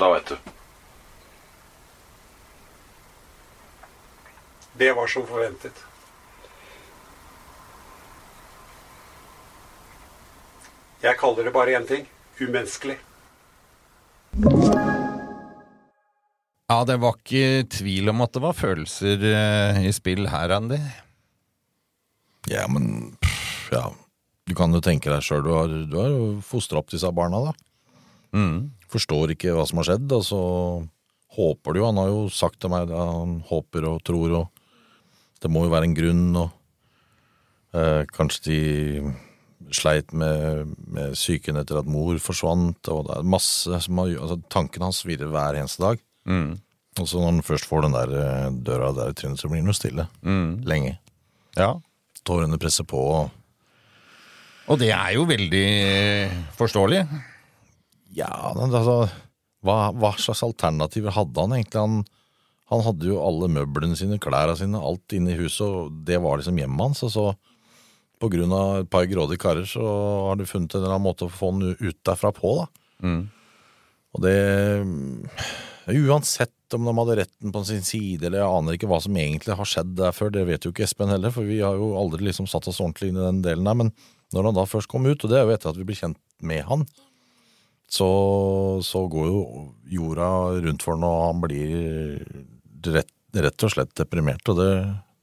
Da 0.00 0.08
veit 0.14 0.32
du. 0.32 0.38
Det 4.78 4.92
var 4.96 5.12
som 5.12 5.28
forventet. 5.28 5.84
Jeg 10.98 11.14
kaller 11.20 11.46
det 11.46 11.54
bare 11.54 11.76
én 11.78 11.86
ting 11.86 12.06
umenneskelig. 12.42 12.96
Ja, 16.68 16.82
det 16.84 16.98
var 17.00 17.16
ikke 17.16 17.64
tvil 17.72 18.10
om 18.12 18.24
at 18.24 18.34
det 18.34 18.42
var 18.44 18.56
følelser 18.56 19.22
eh, 19.24 19.78
i 19.88 19.92
spill 19.94 20.26
her, 20.28 20.52
Andy. 20.58 20.78
Ja, 22.50 22.66
men 22.70 23.14
pff, 23.22 23.70
ja. 23.72 23.86
Du 24.48 24.54
kan 24.56 24.72
jo 24.72 24.82
tenke 24.84 25.10
deg 25.12 25.24
sjøl, 25.24 25.44
du 25.44 25.52
har, 25.52 25.72
du 25.88 25.96
har 26.00 26.10
jo 26.12 26.26
fostra 26.44 26.80
opp 26.80 26.90
disse 26.92 27.08
barna, 27.14 27.40
da. 27.46 27.54
Mm. 28.36 28.70
Forstår 28.90 29.32
ikke 29.34 29.54
hva 29.56 29.64
som 29.68 29.80
har 29.80 29.88
skjedd, 29.90 30.12
og 30.12 30.24
så 30.26 30.42
håper 31.38 31.72
du 31.74 31.82
jo. 31.82 31.88
Han 31.88 32.00
har 32.02 32.10
jo 32.10 32.20
sagt 32.32 32.58
til 32.62 32.72
meg 32.72 32.90
det, 32.90 32.98
han 32.98 33.38
håper 33.48 33.88
og 33.88 34.02
tror, 34.08 34.36
og 34.42 35.42
det 35.42 35.52
må 35.52 35.64
jo 35.66 35.72
være 35.72 35.88
en 35.88 35.96
grunn, 35.96 36.26
og 36.42 37.78
eh, 37.78 38.02
kanskje 38.12 38.44
de 38.48 38.60
sleit 39.74 40.12
med, 40.16 40.74
med 40.88 41.16
psyken 41.16 41.58
etter 41.60 41.80
at 41.80 41.90
mor 41.90 42.18
forsvant, 42.22 42.90
og 42.92 43.04
det 43.08 43.18
er 43.18 43.28
masse 43.36 43.82
som 43.84 44.00
har 44.02 44.14
altså, 44.16 44.38
Tankene 44.52 44.88
hans 44.88 45.04
virrer 45.06 45.30
hver 45.32 45.58
eneste 45.60 45.84
dag. 45.84 46.02
Mm. 46.28 46.58
Og 46.98 47.06
så 47.06 47.20
når 47.20 47.30
han 47.30 47.46
først 47.46 47.68
får 47.70 47.86
den 47.86 47.96
der 47.96 48.14
eh, 48.18 48.48
døra 48.66 48.92
der 48.96 49.12
i 49.12 49.18
trynet, 49.18 49.40
så 49.40 49.50
blir 49.50 49.62
han 49.62 49.70
jo 49.70 49.76
stille. 49.76 50.08
Mm. 50.26 50.50
Lenge. 50.68 50.96
Ja. 51.58 51.72
Tårene 52.26 52.58
presser 52.60 52.86
på. 52.88 52.98
og 52.98 53.30
Og 54.68 54.80
det 54.80 54.90
er 54.94 55.14
jo 55.16 55.28
veldig 55.28 55.68
forståelig. 56.58 57.04
Ja, 58.18 58.32
men 58.56 58.74
altså 58.74 59.06
hva, 59.64 59.90
hva 59.94 60.12
slags 60.20 60.44
alternativer 60.46 61.14
hadde 61.14 61.44
han 61.44 61.54
egentlig? 61.56 61.82
Han, 61.82 62.02
han 62.72 62.84
hadde 62.86 63.08
jo 63.10 63.20
alle 63.22 63.50
møblene 63.52 63.98
sine, 63.98 64.20
klærne 64.22 64.56
sine, 64.58 64.80
alt 64.80 65.16
inne 65.16 65.34
i 65.34 65.38
huset, 65.38 65.66
og 65.66 66.02
det 66.06 66.20
var 66.22 66.38
liksom 66.38 66.60
hjemmet 66.60 66.84
hans. 66.84 67.04
Og 67.06 67.14
så, 67.14 67.26
på 68.20 68.30
grunn 68.32 68.52
av 68.54 68.82
et 68.82 68.90
par 68.90 69.06
grådige 69.10 69.42
karer, 69.42 69.66
så 69.68 69.82
har 70.28 70.38
du 70.38 70.46
funnet 70.48 70.74
en 70.74 70.82
eller 70.82 70.96
annen 70.96 71.06
måte 71.06 71.26
å 71.26 71.32
få 71.32 71.52
den 71.56 71.74
ut 71.78 71.98
derfra 72.06 72.32
på, 72.34 72.54
da. 72.60 72.68
Mm. 73.06 73.24
Og 74.16 74.24
det 74.24 74.36
Uansett 75.88 76.74
om 76.76 76.84
de 76.84 76.92
hadde 76.98 77.14
retten 77.22 77.52
på 77.52 77.62
sin 77.64 77.84
side, 77.86 78.26
eller 78.26 78.42
jeg 78.42 78.56
aner 78.58 78.76
ikke 78.76 78.88
hva 78.90 78.98
som 79.00 79.16
egentlig 79.16 79.54
har 79.56 79.68
skjedd 79.68 79.94
der 79.96 80.12
før, 80.12 80.28
det 80.34 80.42
vet 80.44 80.66
jo 80.66 80.72
ikke 80.74 80.84
Espen 80.84 81.08
heller, 81.08 81.32
for 81.32 81.48
vi 81.48 81.62
har 81.64 81.78
jo 81.80 81.94
aldri 81.96 82.26
liksom 82.26 82.48
satt 82.50 82.68
oss 82.68 82.80
ordentlig 82.84 83.08
inn 83.08 83.16
i 83.16 83.24
den 83.24 83.40
delen 83.46 83.64
der. 83.64 83.78
Men 83.78 83.92
når 84.36 84.50
han 84.50 84.58
da 84.58 84.66
først 84.68 84.90
kom 84.92 85.08
ut, 85.08 85.24
og 85.24 85.32
det 85.32 85.38
er 85.38 85.46
jo 85.48 85.54
etter 85.54 85.72
at 85.72 85.78
vi 85.80 85.86
ble 85.88 85.96
kjent 85.96 86.20
med 86.44 86.60
han, 86.68 86.84
så, 87.88 88.08
så 88.84 89.06
går 89.08 89.30
jo 89.30 89.40
jorda 89.88 90.28
rundt 90.66 90.84
for 90.84 90.98
han, 90.98 91.08
og 91.08 91.24
han 91.24 91.40
blir 91.46 91.72
rett, 92.98 93.14
rett 93.48 93.64
og 93.64 93.72
slett 93.72 93.96
deprimert, 93.96 94.44
og 94.52 94.60
det, 94.60 94.70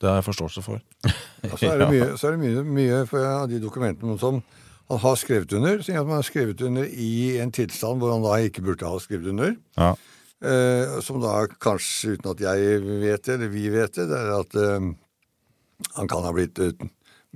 det 0.01 0.09
har 0.09 0.17
jeg 0.17 0.29
forståelse 0.31 0.65
for. 0.65 0.81
Og 1.51 1.59
så 1.61 1.71
er 1.73 1.81
det 1.83 1.89
mye, 1.95 2.11
så 2.19 2.29
er 2.29 2.35
det 2.35 2.43
mye, 2.43 2.65
mye 2.77 3.01
av 3.29 3.47
de 3.51 3.61
dokumentene 3.63 4.17
som 4.21 4.41
han 4.89 5.01
har 5.01 5.15
skrevet 5.17 5.53
under, 5.57 5.79
at 5.81 6.05
man 6.05 6.19
har 6.19 6.27
skrevet 6.27 6.61
under 6.61 6.85
i 6.85 7.39
en 7.41 7.53
tilstand 7.53 8.01
hvor 8.01 8.13
han 8.13 8.25
da 8.25 8.35
ikke 8.45 8.61
burde 8.65 8.85
ha 8.85 8.99
skrevet 9.01 9.31
under. 9.31 9.55
Ja. 9.79 9.95
Eh, 10.45 10.99
som 11.01 11.21
da 11.23 11.45
kanskje, 11.61 12.17
uten 12.17 12.33
at 12.35 12.43
jeg 12.43 12.81
vet 12.83 13.23
det, 13.25 13.37
eller 13.37 13.49
vi 13.49 13.65
vet 13.73 13.97
det, 13.97 14.05
det 14.11 14.19
er 14.19 14.33
at 14.35 14.57
eh, 14.61 14.91
han 15.95 16.11
kan 16.11 16.27
ha 16.27 16.33
blitt 16.35 16.61
eh, 16.61 16.85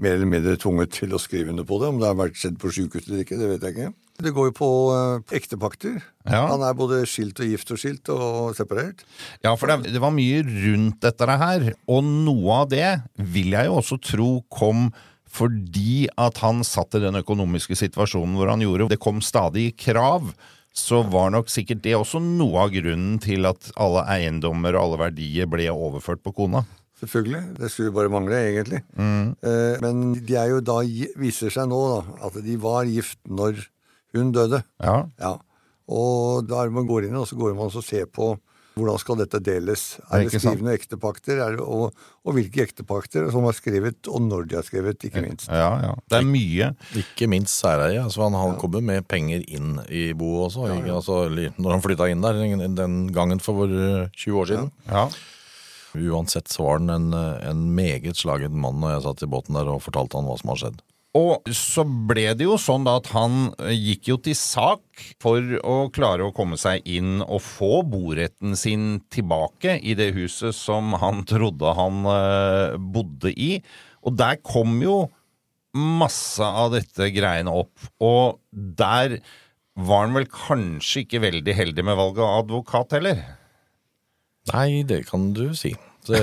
mer 0.04 0.18
eller 0.18 0.30
mindre 0.30 0.58
tvunget 0.60 0.94
til 0.96 1.16
å 1.16 1.22
skrive 1.22 1.54
under 1.54 1.68
på 1.68 1.80
det. 1.82 1.90
Om 1.92 2.00
det 2.02 2.08
har 2.10 2.20
vært 2.20 2.40
skjedd 2.40 2.60
på 2.62 2.72
sjukehus 2.76 3.08
eller 3.08 3.26
ikke, 3.26 3.40
det 3.40 3.50
vet 3.54 3.66
jeg 3.68 3.76
ikke. 3.76 3.92
Det 4.20 4.34
går 4.36 4.50
jo 4.50 4.56
på 4.58 4.70
eh, 4.92 5.36
ektepakter. 5.40 6.00
Ja. 6.26 6.42
Han 6.52 6.64
er 6.68 6.76
både 6.76 7.04
skilt 7.08 7.40
og 7.40 7.48
gift 7.48 7.72
og 7.72 7.80
skilt 7.80 8.12
og 8.12 8.56
separert. 8.58 9.06
Ja, 9.46 9.54
for 9.56 9.72
det, 9.72 9.94
det 9.94 10.02
var 10.04 10.12
mye 10.16 10.42
rundt 10.44 11.00
dette 11.06 11.38
her, 11.44 11.70
og 11.88 12.04
noe 12.04 12.64
av 12.64 12.74
det 12.74 12.90
vil 13.16 13.56
jeg 13.56 13.70
jo 13.70 13.80
også 13.80 14.00
tro 14.04 14.32
kom 14.52 14.90
fordi 15.30 16.08
at 16.18 16.40
han 16.42 16.64
satt 16.66 16.98
i 16.98 17.04
den 17.04 17.20
økonomiske 17.20 17.78
situasjonen 17.78 18.34
hvor 18.40 18.50
han 18.50 18.64
gjorde. 18.66 18.90
Det 18.90 19.02
kom 19.02 19.22
stadig 19.22 19.72
krav. 19.78 20.32
Så 20.74 21.02
var 21.12 21.32
nok 21.34 21.50
sikkert 21.52 21.82
det 21.84 21.96
også 21.98 22.22
noe 22.24 22.66
av 22.66 22.74
grunnen 22.74 23.18
til 23.22 23.48
at 23.50 23.72
alle 23.80 24.04
eiendommer 24.14 24.76
og 24.78 24.84
alle 24.84 25.00
verdier 25.04 25.50
ble 25.50 25.68
overført 25.74 26.22
på 26.26 26.34
kona. 26.38 26.64
Selvfølgelig. 27.00 27.42
Det 27.60 27.72
skulle 27.72 27.96
bare 27.96 28.12
mangle, 28.12 28.36
egentlig. 28.50 28.82
Mm. 29.00 29.36
men 29.84 30.02
de 30.20 30.36
er 30.36 30.50
jo 30.52 30.60
da, 30.60 30.82
viser 31.20 31.54
seg 31.54 31.70
nå 31.72 31.80
da, 31.94 32.00
at 32.28 32.40
de 32.44 32.58
var 32.60 32.90
gift 32.90 33.20
når 33.28 33.64
hun 34.16 34.34
døde. 34.36 34.62
Ja. 34.84 35.06
Ja. 35.22 35.38
Og 35.90 36.46
da 36.50 36.62
er 36.62 36.70
det 36.70 36.78
man 36.78 36.90
går 36.90 37.08
inn 37.08 37.18
og 37.18 37.28
så 37.30 37.38
går 37.40 37.56
man 37.58 37.72
og 37.72 37.86
ser 37.86 38.06
på 38.12 38.36
hvordan 38.80 39.00
skal 39.02 39.18
dette 39.20 39.40
deles. 39.44 39.82
Er 40.08 40.26
det 40.26 40.40
skrivende 40.40 40.74
ektepakter, 40.78 41.42
er 41.44 41.58
det, 41.58 41.64
og, 41.66 41.96
og 42.24 42.36
hvilke 42.38 42.64
ektepakter 42.64 43.30
som 43.34 43.48
er 43.50 43.58
skrevet, 43.58 43.98
og 44.08 44.22
når 44.24 44.46
de 44.50 44.60
er 44.60 44.68
skrevet, 44.68 45.04
ikke 45.04 45.24
minst. 45.26 45.50
Ja, 45.52 45.72
ja. 45.84 45.96
Det 46.08 46.20
er 46.22 46.28
mye. 46.28 46.70
Ikke 47.02 47.28
minst 47.32 47.60
særeie. 47.60 48.00
Altså 48.04 48.24
han, 48.26 48.38
han 48.40 48.56
kom 48.56 48.70
kommer 48.70 48.86
med 48.86 49.08
penger 49.10 49.44
inn 49.50 49.80
i 49.90 50.12
boet 50.18 50.50
også, 50.50 50.70
ikke? 50.78 50.94
Altså, 51.00 51.20
når 51.58 51.76
han 51.76 51.84
flytta 51.84 52.08
inn 52.12 52.24
der 52.24 52.40
den 52.78 52.98
gangen 53.16 53.42
for 53.44 53.66
eh, 53.68 54.08
20 54.16 54.40
år 54.44 54.50
siden. 54.54 54.72
Ja. 54.88 55.08
Uansett 55.98 56.52
så 56.52 56.66
var 56.66 56.82
han 56.82 56.94
en, 56.94 57.10
en 57.16 57.66
meget 57.76 58.20
slagen 58.20 58.58
mann 58.62 58.82
når 58.82 58.98
jeg 58.98 59.06
satt 59.08 59.26
i 59.26 59.32
båten 59.32 59.58
der 59.58 59.72
og 59.72 59.84
fortalte 59.86 60.20
han 60.20 60.30
hva 60.30 60.38
som 60.40 60.54
har 60.54 60.64
skjedd. 60.64 60.82
Og 61.18 61.48
så 61.58 61.82
ble 61.84 62.28
det 62.38 62.46
jo 62.46 62.58
sånn 62.62 62.86
da 62.86 63.00
at 63.00 63.08
han 63.16 63.48
eh, 63.58 63.74
gikk 63.74 64.12
jo 64.12 64.18
til 64.22 64.36
sak 64.38 65.06
for 65.22 65.42
å 65.66 65.78
klare 65.94 66.28
å 66.28 66.34
komme 66.36 66.60
seg 66.60 66.86
inn 66.86 67.24
og 67.24 67.42
få 67.42 67.80
boretten 67.90 68.54
sin 68.60 69.00
tilbake 69.10 69.80
i 69.82 69.96
det 69.98 70.12
huset 70.18 70.54
som 70.54 70.94
han 71.02 71.24
trodde 71.32 71.74
han 71.80 72.04
eh, 72.14 72.78
bodde 72.78 73.34
i. 73.34 73.56
Og 74.06 74.20
der 74.22 74.38
kom 74.46 74.78
jo 74.86 75.08
masse 75.74 76.46
av 76.46 76.76
dette 76.78 77.10
greiene 77.16 77.58
opp. 77.58 77.90
Og 78.06 78.38
der 78.54 79.18
var 79.80 80.06
han 80.06 80.14
vel 80.14 80.30
kanskje 80.30 81.08
ikke 81.08 81.26
veldig 81.26 81.58
heldig 81.58 81.90
med 81.90 81.98
valget 81.98 82.26
av 82.26 82.44
advokat 82.44 82.98
heller. 83.00 83.26
Nei, 84.54 84.84
det 84.88 85.04
kan 85.10 85.32
du 85.36 85.52
si. 85.58 85.76
Det, 86.08 86.20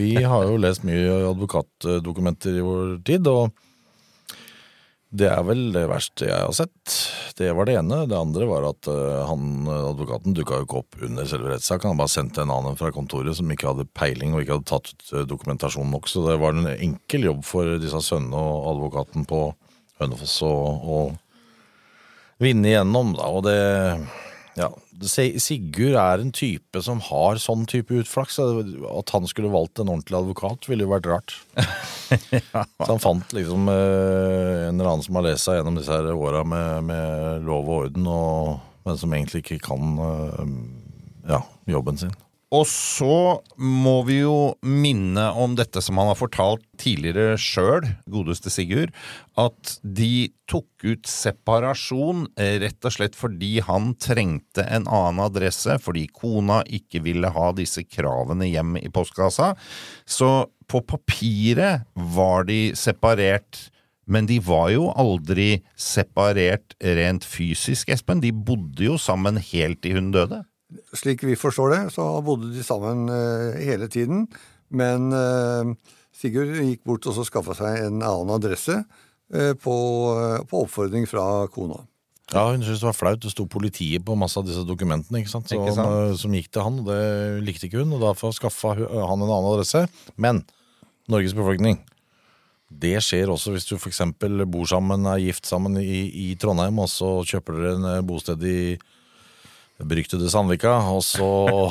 vi 0.00 0.16
har 0.24 0.48
jo 0.48 0.58
lest 0.58 0.84
mye 0.88 1.20
advokatdokumenter 1.28 2.56
i 2.58 2.64
vår 2.64 2.94
tid, 3.06 3.28
og 3.30 3.52
det 5.08 5.28
er 5.30 5.44
vel 5.46 5.70
det 5.72 5.86
verste 5.88 6.26
jeg 6.28 6.36
har 6.36 6.52
sett. 6.52 6.96
Det 7.38 7.48
var 7.56 7.68
det 7.68 7.78
ene. 7.80 8.02
Det 8.10 8.18
andre 8.18 8.48
var 8.50 8.66
at 8.68 8.88
eh, 8.92 9.20
han, 9.28 9.62
advokaten 9.72 10.34
dukka 10.36 10.58
jo 10.58 10.66
ikke 10.66 10.80
opp 10.82 10.98
under 11.06 11.28
selve 11.28 11.54
rettssaken. 11.54 11.94
Han 11.94 12.00
bare 12.00 12.12
sendte 12.12 12.42
en 12.42 12.52
annen 12.52 12.76
fra 12.76 12.90
kontoret 12.92 13.38
som 13.38 13.48
ikke 13.52 13.70
hadde 13.70 13.88
peiling 13.96 14.34
og 14.34 14.42
ikke 14.42 14.58
hadde 14.58 14.68
tatt 14.68 14.90
ut 14.92 15.14
eh, 15.14 15.24
dokumentasjon 15.30 15.88
nok. 15.94 16.10
Så 16.10 16.26
det 16.26 16.36
var 16.42 16.56
en 16.56 16.68
enkel 16.74 17.24
jobb 17.30 17.40
for 17.48 17.78
disse 17.80 18.02
sønnene 18.04 18.36
og 18.36 18.68
advokaten 18.74 19.24
på 19.28 19.46
Hønefoss 19.98 20.36
å, 20.46 21.00
vinne 22.38 22.68
igjennom, 22.70 23.16
da. 23.16 23.30
Og 23.34 23.46
det 23.48 23.56
ja, 24.58 24.68
Sigurd 25.06 25.94
er 26.00 26.22
en 26.22 26.32
type 26.34 26.80
som 26.82 26.98
har 27.06 27.38
sånn 27.38 27.66
type 27.70 27.94
utflaks. 28.00 28.38
At 28.40 29.12
han 29.14 29.28
skulle 29.30 29.52
valgt 29.52 29.78
en 29.78 29.92
ordentlig 29.92 30.18
advokat, 30.18 30.68
ville 30.70 30.86
jo 30.86 30.92
vært 30.92 31.10
rart. 31.10 31.36
Så 32.82 32.88
han 32.88 33.02
fant 33.02 33.34
liksom 33.36 33.68
eh, 33.70 34.68
en 34.68 34.78
eller 34.78 34.90
annen 34.94 35.04
som 35.06 35.18
har 35.20 35.28
lest 35.28 35.46
seg 35.46 35.60
gjennom 35.60 35.78
disse 35.78 35.94
her 35.94 36.08
åra 36.14 36.42
med, 36.48 36.88
med 36.88 37.46
lov 37.46 37.68
og 37.68 37.84
orden, 37.84 38.08
og, 38.10 38.56
men 38.88 38.98
som 38.98 39.14
egentlig 39.14 39.44
ikke 39.44 39.60
kan 39.68 40.00
eh, 40.08 40.56
ja, 41.34 41.42
jobben 41.68 42.00
sin. 42.00 42.16
Og 42.54 42.64
så 42.64 43.42
må 43.60 43.98
vi 44.08 44.22
jo 44.22 44.54
minne 44.64 45.26
om 45.36 45.52
dette 45.58 45.82
som 45.84 45.98
han 46.00 46.08
har 46.08 46.16
fortalt 46.16 46.62
tidligere 46.80 47.36
sjøl, 47.36 47.84
godeste 48.08 48.48
Sigurd, 48.52 48.94
at 49.36 49.74
de 49.84 50.30
tok 50.48 50.86
ut 50.86 51.10
separasjon 51.10 52.24
rett 52.38 52.88
og 52.88 52.94
slett 52.94 53.18
fordi 53.18 53.58
han 53.66 53.92
trengte 54.00 54.64
en 54.64 54.88
annen 54.88 55.20
adresse, 55.26 55.76
fordi 55.84 56.06
kona 56.08 56.62
ikke 56.64 57.04
ville 57.04 57.28
ha 57.36 57.50
disse 57.52 57.84
kravene 57.84 58.48
hjem 58.48 58.78
i 58.80 58.88
postkassa. 58.96 59.52
Så 60.08 60.48
på 60.68 60.80
papiret 60.88 61.84
var 62.16 62.48
de 62.48 62.70
separert. 62.76 63.68
Men 64.08 64.24
de 64.24 64.38
var 64.40 64.70
jo 64.72 64.86
aldri 64.96 65.58
separert 65.76 66.72
rent 66.80 67.26
fysisk, 67.28 67.90
Espen. 67.92 68.22
De 68.24 68.32
bodde 68.32 68.86
jo 68.86 68.96
sammen 68.96 69.36
helt 69.50 69.82
til 69.84 69.98
hun 69.98 70.14
døde. 70.14 70.46
Slik 70.96 71.22
vi 71.24 71.36
forstår 71.38 71.72
det, 71.72 71.82
så 71.94 72.04
bodde 72.24 72.50
de 72.52 72.64
sammen 72.64 73.08
eh, 73.08 73.60
hele 73.64 73.88
tiden. 73.88 74.26
Men 74.68 75.12
eh, 75.16 75.70
Sigurd 76.18 76.56
gikk 76.58 76.82
bort 76.88 77.06
og 77.08 77.14
så 77.16 77.24
skaffa 77.24 77.54
seg 77.56 77.84
en 77.86 78.02
annen 78.02 78.34
adresse 78.34 78.74
eh, 78.76 79.54
på, 79.56 79.76
på 80.50 80.64
oppfordring 80.66 81.06
fra 81.08 81.46
kona. 81.54 81.80
Ja, 82.34 82.50
Hun 82.50 82.60
syntes 82.60 82.82
det 82.82 82.90
var 82.90 82.98
flaut. 82.98 83.22
Det 83.24 83.32
sto 83.32 83.46
politiet 83.48 84.04
på 84.04 84.16
masse 84.18 84.36
av 84.36 84.44
disse 84.44 84.66
dokumentene 84.68 85.22
ikke 85.22 85.32
sant? 85.32 85.48
Så, 85.48 85.56
Ikke 85.56 85.76
sant? 85.78 86.18
som 86.20 86.34
gikk 86.36 86.50
til 86.52 86.66
han, 86.66 86.82
og 86.82 86.90
det 86.90 87.44
likte 87.46 87.70
ikke 87.70 87.80
hun. 87.80 87.94
Og 87.96 88.04
derfor 88.04 88.34
skaffa 88.36 88.74
han 88.76 89.22
en 89.22 89.30
annen 89.30 89.52
adresse. 89.54 89.86
Men 90.20 90.42
Norges 91.08 91.36
befolkning 91.36 91.80
det 92.68 92.98
skjer 93.00 93.30
også 93.32 93.54
hvis 93.54 93.64
du 93.64 93.78
f.eks. 93.78 94.02
bor 94.44 94.66
sammen, 94.68 95.06
er 95.08 95.22
gift 95.24 95.48
sammen 95.48 95.78
i, 95.80 96.02
i 96.12 96.26
Trondheim, 96.36 96.76
og 96.82 96.90
så 96.92 97.14
kjøper 97.24 97.56
dere 97.56 97.78
en 97.78 98.06
bosted 98.06 98.44
i 98.44 98.58
beryktede 99.86 100.30
Sandvika, 100.30 100.74
og 100.90 101.02
så, 101.06 101.26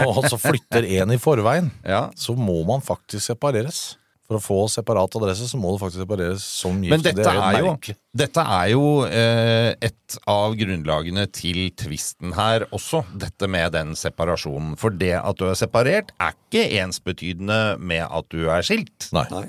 og 0.07 0.27
så 0.29 0.39
flytter 0.39 0.87
en 1.01 1.11
i 1.15 1.19
forveien. 1.21 1.71
Ja. 1.83 2.07
Så 2.15 2.37
må 2.39 2.61
man 2.67 2.83
faktisk 2.85 3.33
separeres. 3.33 3.97
For 4.27 4.35
å 4.35 4.43
få 4.43 4.55
separat 4.67 5.13
adresse, 5.15 5.45
så 5.47 5.55
må 5.55 5.69
du 5.71 5.77
faktisk 5.79 6.01
separeres 6.03 6.43
som 6.43 6.81
gift. 6.83 6.91
Men 6.91 7.03
dette 7.05 7.23
det 7.23 7.31
er, 7.31 7.37
er, 7.45 7.61
jo 7.63 7.69
jo, 7.71 7.93
dette 8.19 8.43
er 8.43 8.71
jo 8.73 8.87
eh, 9.07 9.69
et 9.87 10.17
av 10.27 10.55
grunnlagene 10.59 11.23
til 11.31 11.61
tvisten 11.79 12.35
her 12.35 12.65
også, 12.75 13.05
dette 13.15 13.47
med 13.47 13.71
den 13.77 13.95
separasjonen. 13.95 14.75
For 14.79 14.91
det 14.91 15.13
at 15.21 15.39
du 15.39 15.45
er 15.47 15.55
separert, 15.55 16.11
er 16.19 16.35
ikke 16.35 16.65
ensbetydende 16.81 17.61
med 17.79 18.03
at 18.03 18.27
du 18.35 18.49
er 18.51 18.67
skilt. 18.67 19.07
Nei. 19.15 19.23
Nei. 19.31 19.45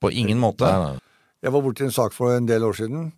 På 0.00 0.08
ingen 0.08 0.40
måte. 0.40 0.64
Nei, 0.64 0.94
nei. 0.94 1.04
Jeg 1.44 1.52
var 1.52 1.66
borti 1.68 1.84
en 1.84 1.92
sak 1.92 2.16
for 2.16 2.32
en 2.32 2.48
del 2.48 2.64
år 2.64 2.80
siden, 2.80 3.10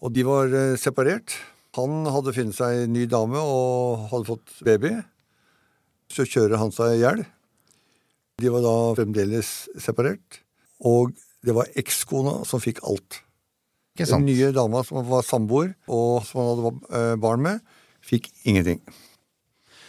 og 0.00 0.16
de 0.16 0.24
var 0.24 0.48
eh, 0.56 0.74
separert. 0.80 1.36
Han 1.78 2.08
hadde 2.10 2.34
funnet 2.34 2.56
seg 2.58 2.84
en 2.84 2.94
ny 2.96 3.06
dame 3.10 3.38
og 3.38 4.08
hadde 4.10 4.26
fått 4.26 4.54
baby. 4.66 4.96
Så 6.10 6.26
kjører 6.26 6.58
han 6.58 6.72
seg 6.74 6.96
i 6.96 7.02
hjel. 7.04 7.22
De 8.42 8.50
var 8.54 8.64
da 8.64 8.74
fremdeles 8.98 9.52
separert. 9.78 10.40
Og 10.82 11.14
det 11.46 11.54
var 11.54 11.70
ekskona 11.78 12.40
som 12.48 12.62
fikk 12.62 12.82
alt. 12.86 13.20
Ikke 13.94 14.06
Den 14.06 14.10
sant? 14.12 14.28
nye 14.30 14.50
dama 14.54 14.82
som 14.86 15.02
var 15.08 15.26
samboer, 15.26 15.72
og 15.90 16.22
som 16.26 16.42
han 16.42 16.50
hadde 16.52 16.98
eh, 16.98 17.14
barn 17.18 17.42
med, 17.42 17.62
fikk 18.06 18.28
ingenting. 18.46 18.82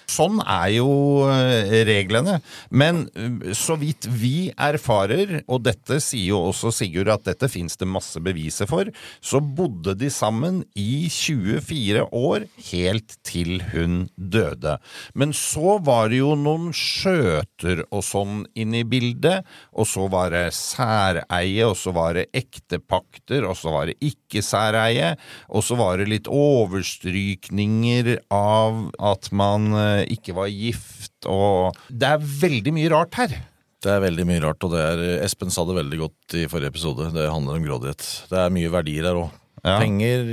Sånn 0.10 0.40
er 0.44 0.72
jo 0.80 0.90
eh, 1.30 1.84
reglene. 1.88 2.40
Men 2.70 3.06
eh, 3.14 3.54
så 3.58 3.78
vidt 3.80 4.08
vi 4.10 4.50
erfarer, 4.56 5.44
og 5.48 5.64
dette 5.68 6.00
sier 6.04 6.34
jo 6.34 6.42
også 6.50 6.74
Sigurd 6.74 7.12
at 7.14 7.26
dette 7.28 7.50
fins 7.52 7.78
det 7.80 7.90
masse 7.90 8.20
beviser 8.24 8.70
for, 8.70 8.90
så 9.22 9.42
bodde 9.42 9.96
de 10.00 10.10
sammen 10.14 10.64
i 10.80 11.08
24 11.14 12.08
år, 12.16 12.48
helt 12.72 13.18
til 13.28 13.60
hun 13.72 14.08
døde. 14.16 14.78
Men 15.14 15.34
så 15.36 15.78
var 15.86 16.10
det 16.12 16.22
jo 16.22 16.34
noen 16.40 16.72
skjøter 16.76 17.84
og 17.90 18.04
sånn 18.06 18.44
inne 18.60 18.84
i 18.84 18.88
bildet, 18.88 19.46
og 19.74 19.88
så 19.90 20.08
var 20.12 20.34
det 20.34 20.48
særeie, 20.56 21.68
og 21.68 21.78
så 21.78 21.94
var 21.96 22.18
det 22.18 22.30
ektepakter, 22.38 23.46
og 23.48 23.58
så 23.60 23.74
var 23.76 23.90
det 23.90 23.98
ikke 24.06 24.44
særeie, 24.46 25.14
og 25.50 25.66
så 25.66 25.78
var 25.80 26.00
det 26.00 26.10
litt 26.10 26.30
overstrykninger 26.30 28.16
av 28.34 28.90
at 29.12 29.30
man 29.36 29.70
eh, 29.76 29.99
ikke 30.08 30.36
var 30.38 30.52
gift, 30.52 31.16
og 31.28 31.78
Det 31.90 32.08
er 32.08 32.28
veldig 32.42 32.74
mye 32.76 32.92
rart 32.94 33.18
her. 33.20 33.40
Det 33.80 33.92
er 33.94 34.04
veldig 34.04 34.26
mye 34.28 34.42
rart, 34.44 34.64
og 34.68 34.74
det 34.74 34.82
er, 34.84 35.02
Espen 35.24 35.52
sa 35.54 35.64
det 35.68 35.78
veldig 35.78 36.00
godt 36.02 36.36
i 36.36 36.48
forrige 36.52 36.74
episode. 36.74 37.12
Det 37.16 37.30
handler 37.32 37.60
om 37.60 37.68
grådighet. 37.68 38.08
Det 38.28 38.40
er 38.42 38.52
mye 38.52 38.72
verdier 38.74 39.08
her 39.08 39.20
òg. 39.22 39.38
Ja. 39.64 39.78
Penger 39.80 40.26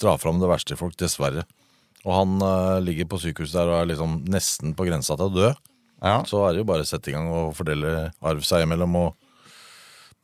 drar 0.00 0.20
fram 0.22 0.38
det 0.42 0.50
verste 0.50 0.76
i 0.76 0.78
folk, 0.78 0.94
dessverre. 0.98 1.42
Og 2.04 2.12
han 2.12 2.36
uh, 2.44 2.78
ligger 2.84 3.08
på 3.10 3.18
sykehuset 3.22 3.56
der 3.56 3.72
og 3.72 3.78
er 3.80 3.90
liksom 3.90 4.20
nesten 4.30 4.76
på 4.76 4.86
grensa 4.86 5.16
til 5.18 5.26
å 5.30 5.34
dø. 5.34 5.52
Ja. 6.04 6.18
Så 6.28 6.42
er 6.44 6.52
det 6.52 6.62
jo 6.62 6.68
bare 6.68 6.84
å 6.84 6.88
sette 6.88 7.10
i 7.10 7.14
gang 7.16 7.30
og 7.32 7.54
fordele 7.56 8.10
arv 8.22 8.46
seg 8.46 8.66
imellom. 8.66 8.98
og 9.00 9.14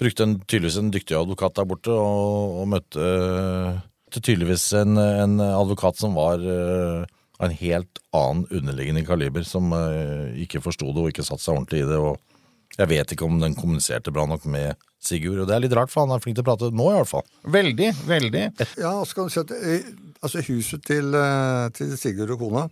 Brukte 0.00 0.26
en, 0.26 0.38
tydeligvis 0.44 0.78
en 0.80 0.92
dyktig 0.94 1.16
advokat 1.16 1.56
der 1.58 1.68
borte, 1.68 1.94
og, 1.94 2.60
og 2.62 2.68
møtte, 2.70 3.00
uh, 3.00 3.80
tydeligvis 4.14 4.70
en, 4.78 5.00
en 5.00 5.40
advokat 5.42 5.98
som 6.00 6.16
var 6.18 6.42
eh, 6.42 7.04
av 7.40 7.48
en 7.48 7.56
helt 7.56 8.00
annen 8.16 8.44
underliggende 8.50 9.04
kaliber, 9.08 9.44
som 9.48 9.72
eh, 9.72 10.42
ikke 10.44 10.60
forsto 10.64 10.92
det 10.92 11.02
og 11.02 11.12
ikke 11.12 11.24
satte 11.24 11.44
seg 11.46 11.56
ordentlig 11.56 11.82
i 11.82 11.88
det. 11.88 11.98
og 11.98 12.76
Jeg 12.76 12.92
vet 12.92 13.14
ikke 13.14 13.26
om 13.26 13.40
den 13.40 13.56
kommuniserte 13.56 14.12
bra 14.14 14.26
nok 14.28 14.44
med 14.44 14.76
Sigurd, 15.00 15.38
og 15.40 15.48
det 15.48 15.56
er 15.56 15.62
litt 15.64 15.76
rart, 15.76 15.88
for 15.88 16.04
han 16.04 16.12
er 16.12 16.20
flink 16.20 16.36
til 16.36 16.44
å 16.44 16.50
prate 16.50 16.68
nå, 16.76 16.90
i 16.92 16.96
hvert 16.98 17.08
fall. 17.08 17.24
Veldig, 17.48 17.92
veldig. 18.04 18.42
Ja, 18.82 18.98
så 19.00 19.16
kan 19.16 19.30
du 19.30 19.32
si 19.32 19.40
at 19.40 19.54
eh, 19.56 19.88
altså 20.20 20.44
Huset 20.44 20.84
til, 20.84 21.14
eh, 21.16 21.70
til 21.76 21.96
Sigurd 21.96 22.36
og 22.36 22.44
kona 22.44 22.66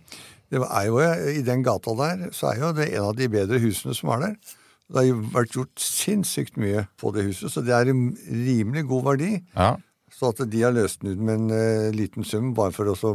det 0.49 0.61
er 0.65 0.85
jo, 0.87 0.97
I 1.29 1.43
den 1.45 1.61
gata 1.61 1.93
der 1.97 2.29
så 2.33 2.49
er 2.49 2.63
jo 2.63 2.71
det 2.73 2.87
en 2.89 3.11
av 3.11 3.17
de 3.17 3.27
bedre 3.29 3.59
husene 3.61 3.93
som 3.93 4.09
er 4.15 4.23
der. 4.23 4.55
Det 4.89 4.97
har 4.97 5.05
jo 5.05 5.19
vært 5.35 5.53
gjort 5.53 5.83
sinnssykt 5.83 6.57
mye 6.57 6.87
på 6.97 7.11
det 7.13 7.27
huset, 7.27 7.51
så 7.53 7.61
det 7.61 7.75
er 7.77 7.91
en 7.91 8.07
rimelig 8.25 8.87
god 8.89 9.03
verdi. 9.11 9.35
Ja. 9.53 9.75
Så 10.09 10.31
at 10.33 10.41
de 10.49 10.63
har 10.63 10.73
løst 10.73 11.03
den 11.03 11.13
ut 11.13 11.21
med 11.21 11.35
en 11.35 11.51
uh, 11.53 11.91
liten 11.93 12.25
sum 12.25 12.55
bare 12.57 12.73
for 12.73 12.89
å 12.89 13.13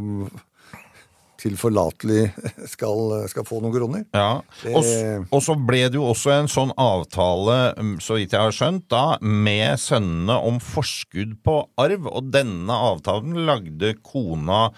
tilforlatelig 1.41 2.29
skal, 2.75 3.15
skal 3.31 3.47
få 3.49 3.61
noen 3.63 3.75
kroner. 3.75 4.07
Ja, 4.15 4.41
og, 4.71 4.89
og 5.29 5.45
så 5.45 5.57
ble 5.59 5.85
det 5.91 5.99
jo 5.99 6.09
også 6.13 6.35
en 6.37 6.51
sånn 6.51 6.73
avtale, 6.81 7.59
mm, 7.79 7.95
så 8.05 8.19
vidt 8.19 8.37
jeg 8.37 8.47
har 8.47 8.55
skjønt, 8.55 8.87
da, 8.93 9.05
med 9.21 9.81
sønnene 9.83 10.39
om 10.49 10.61
forskudd 10.63 11.39
på 11.45 11.61
arv, 11.81 12.09
og 12.11 12.33
denne 12.35 12.81
avtalen 12.91 13.45
lagde 13.49 13.97
kona 14.05 14.69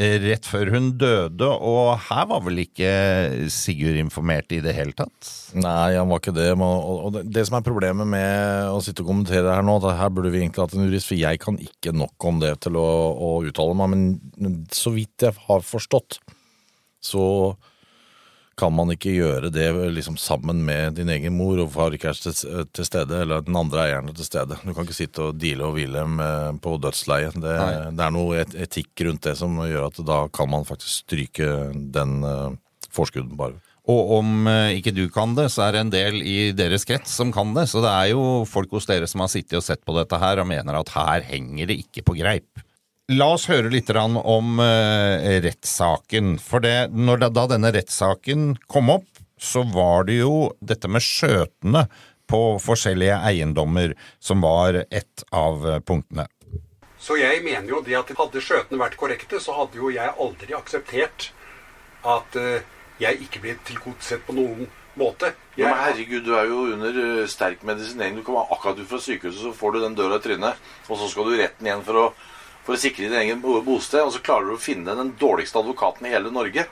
rett 0.00 0.46
før 0.48 0.70
hun 0.72 0.90
døde, 0.96 1.44
og 1.44 1.90
her 2.06 2.26
var 2.30 2.40
vel 2.46 2.62
ikke 2.62 2.90
Sigurd 3.52 3.98
informert 4.00 4.52
i 4.56 4.60
det 4.64 4.72
hele 4.76 4.94
tatt? 4.96 5.30
Nei, 5.58 5.96
han 5.96 6.08
var 6.08 6.22
ikke 6.22 6.34
det. 6.36 6.48
Og 6.56 7.18
det, 7.20 7.44
som 7.48 7.58
er 7.58 7.66
problemet 7.66 8.08
med 8.08 8.70
å 8.72 8.80
sitte 8.84 9.04
og 9.04 9.10
kommentere 9.12 9.52
her 9.52 9.66
nå, 9.66 9.76
at 9.80 9.98
her 10.00 10.12
burde 10.14 10.32
vi 10.32 10.40
egentlig 10.42 10.64
hatt 10.64 10.76
en 10.78 10.86
jurist, 10.86 11.10
for 11.10 11.20
jeg 11.20 11.42
kan 11.42 11.58
ikke 11.60 11.92
nok 11.96 12.28
om 12.30 12.40
det 12.42 12.54
til 12.64 12.78
å, 12.80 12.86
å 13.12 13.32
uttale 13.48 13.76
meg. 13.76 13.92
Men 14.40 14.60
så 14.72 14.94
vidt 14.94 15.26
jeg 15.28 15.36
har 15.48 15.66
forstått, 15.66 16.20
så 17.04 17.24
kan 18.60 18.74
man 18.76 18.92
ikke 18.92 19.14
gjøre 19.14 19.50
det 19.52 19.68
liksom 19.96 20.18
sammen 20.20 20.60
med 20.66 20.98
din 20.98 21.10
egen 21.12 21.36
mor 21.38 21.62
og 21.64 21.72
far 21.74 21.96
ikke 21.96 22.12
er 22.12 22.20
til, 22.20 22.66
til 22.68 22.86
stede, 22.86 23.22
eller 23.24 23.44
den 23.46 23.56
andre 23.56 23.86
eieren 23.86 24.10
er 24.10 24.18
til 24.18 24.28
stede. 24.28 24.58
Du 24.62 24.74
kan 24.74 24.84
ikke 24.84 24.98
sitte 24.98 25.30
og 25.30 25.40
deale 25.40 25.66
og 25.66 25.78
hvile 25.78 26.04
med, 26.08 26.60
på 26.64 26.76
dødsleie. 26.82 27.32
Det, 27.34 27.56
det 27.96 28.06
er 28.06 28.14
noe 28.14 28.42
et, 28.42 28.54
etikk 28.66 29.06
rundt 29.08 29.24
det 29.26 29.36
som 29.40 29.56
gjør 29.64 29.88
at 29.88 30.04
da 30.06 30.22
kan 30.34 30.50
man 30.52 30.68
faktisk 30.68 31.06
stryke 31.06 31.50
den 31.96 32.20
uh, 32.26 32.52
forskudden 32.92 33.36
bare. 33.40 33.58
Og 33.90 34.10
om 34.20 34.46
eh, 34.46 34.76
ikke 34.78 34.92
du 34.94 35.06
kan 35.10 35.32
det, 35.34 35.48
så 35.50 35.64
er 35.64 35.74
det 35.74 35.80
en 35.82 35.92
del 35.92 36.18
i 36.22 36.38
deres 36.54 36.84
krets 36.86 37.14
som 37.16 37.32
kan 37.34 37.54
det. 37.56 37.64
Så 37.70 37.80
det 37.82 37.90
er 37.90 38.10
jo 38.12 38.44
folk 38.46 38.70
hos 38.76 38.86
dere 38.86 39.08
som 39.10 39.24
har 39.24 39.30
sittet 39.32 39.56
og 39.58 39.64
sett 39.66 39.82
på 39.86 39.96
dette 39.96 40.20
her 40.20 40.42
og 40.42 40.46
mener 40.50 40.78
at 40.78 40.92
her 40.94 41.24
henger 41.26 41.72
det 41.72 41.80
ikke 41.86 42.04
på 42.06 42.18
greip. 42.20 42.62
La 43.10 43.26
oss 43.34 43.48
høre 43.50 43.72
litt 43.72 43.88
om 43.90 44.60
eh, 44.62 45.40
rettssaken. 45.42 46.36
For 46.38 46.62
det, 46.62 46.92
når 46.94 47.24
da, 47.24 47.28
da 47.34 47.46
denne 47.56 47.72
rettssaken 47.74 48.52
kom 48.70 48.92
opp, 48.94 49.08
så 49.34 49.64
var 49.66 50.06
det 50.06 50.20
jo 50.20 50.52
dette 50.62 50.86
med 50.86 51.02
skjøtene 51.02 51.88
på 52.30 52.40
forskjellige 52.62 53.16
eiendommer 53.26 53.96
som 54.22 54.44
var 54.46 54.84
et 54.84 55.24
av 55.34 55.66
eh, 55.66 55.80
punktene. 55.82 56.28
Så 57.02 57.18
jeg 57.18 57.42
mener 57.42 57.72
jo 57.72 57.82
det 57.82 57.98
at 57.98 58.14
hadde 58.14 58.44
skjøtene 58.46 58.78
vært 58.78 58.98
korrekte, 59.00 59.42
så 59.42 59.58
hadde 59.58 59.80
jo 59.80 59.90
jeg 59.90 60.14
aldri 60.14 60.54
akseptert 60.54 61.32
at 62.06 62.38
eh, 62.38 62.62
jeg 63.02 63.24
ikke 63.26 63.42
ble 63.42 63.58
tilgodesett 63.66 64.22
på 64.28 64.38
noen 64.38 64.68
måte. 65.00 65.32
Jeg, 65.56 65.66
men 65.66 65.82
herregud, 65.82 66.28
du 66.28 66.36
er 66.38 66.46
jo 66.46 66.62
under 66.76 67.26
sterk 67.26 67.66
medisinering. 67.66 68.20
Du 68.20 68.22
kommer 68.22 68.46
akkurat 68.54 68.78
ut 68.78 68.86
fra 68.86 69.02
sykehuset, 69.02 69.42
så 69.48 69.56
får 69.56 69.74
du 69.74 69.86
den 69.88 69.98
døra 69.98 70.22
i 70.22 70.28
trynet. 70.28 70.68
Og 70.86 71.00
så 71.00 71.10
skal 71.10 71.26
du 71.26 71.34
i 71.34 71.40
retten 71.42 71.66
igjen 71.66 71.82
for 71.86 72.04
å, 72.04 72.10
for 72.64 72.76
å 72.76 72.80
sikre 72.80 73.08
din 73.08 73.18
egen 73.22 73.42
bosted. 73.42 74.02
Og 74.04 74.14
så 74.14 74.22
klarer 74.24 74.50
du 74.50 74.56
å 74.56 74.62
finne 74.62 74.96
den 74.98 75.14
dårligste 75.20 75.60
advokaten 75.62 76.06
i 76.06 76.14
hele 76.14 76.32
Norge. 76.34 76.66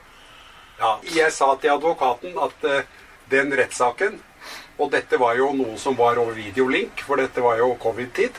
ja, 0.79 0.91
jeg 1.03 1.31
sa 1.35 1.55
til 1.55 1.73
advokaten 1.75 2.37
at 2.39 2.65
uh, 2.65 2.81
den 3.29 3.53
rettssaken 3.53 4.19
Og 4.79 4.91
dette 4.91 5.17
var 5.19 5.35
jo 5.35 5.51
noe 5.53 5.75
som 5.77 5.97
var 5.97 6.17
over 6.17 6.31
videolink, 6.33 7.01
for 7.03 7.19
dette 7.19 7.41
var 7.43 7.57
jo 7.59 7.73
covid-tid. 7.83 8.37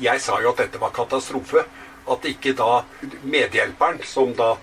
Jeg 0.00 0.20
sa 0.24 0.38
jo 0.40 0.54
at 0.54 0.62
dette 0.62 0.80
var 0.80 0.94
katastrofe. 0.96 1.66
At 2.08 2.24
ikke 2.24 2.54
da 2.56 2.86
medhjelperen, 3.20 4.00
som 4.00 4.32
da 4.32 4.54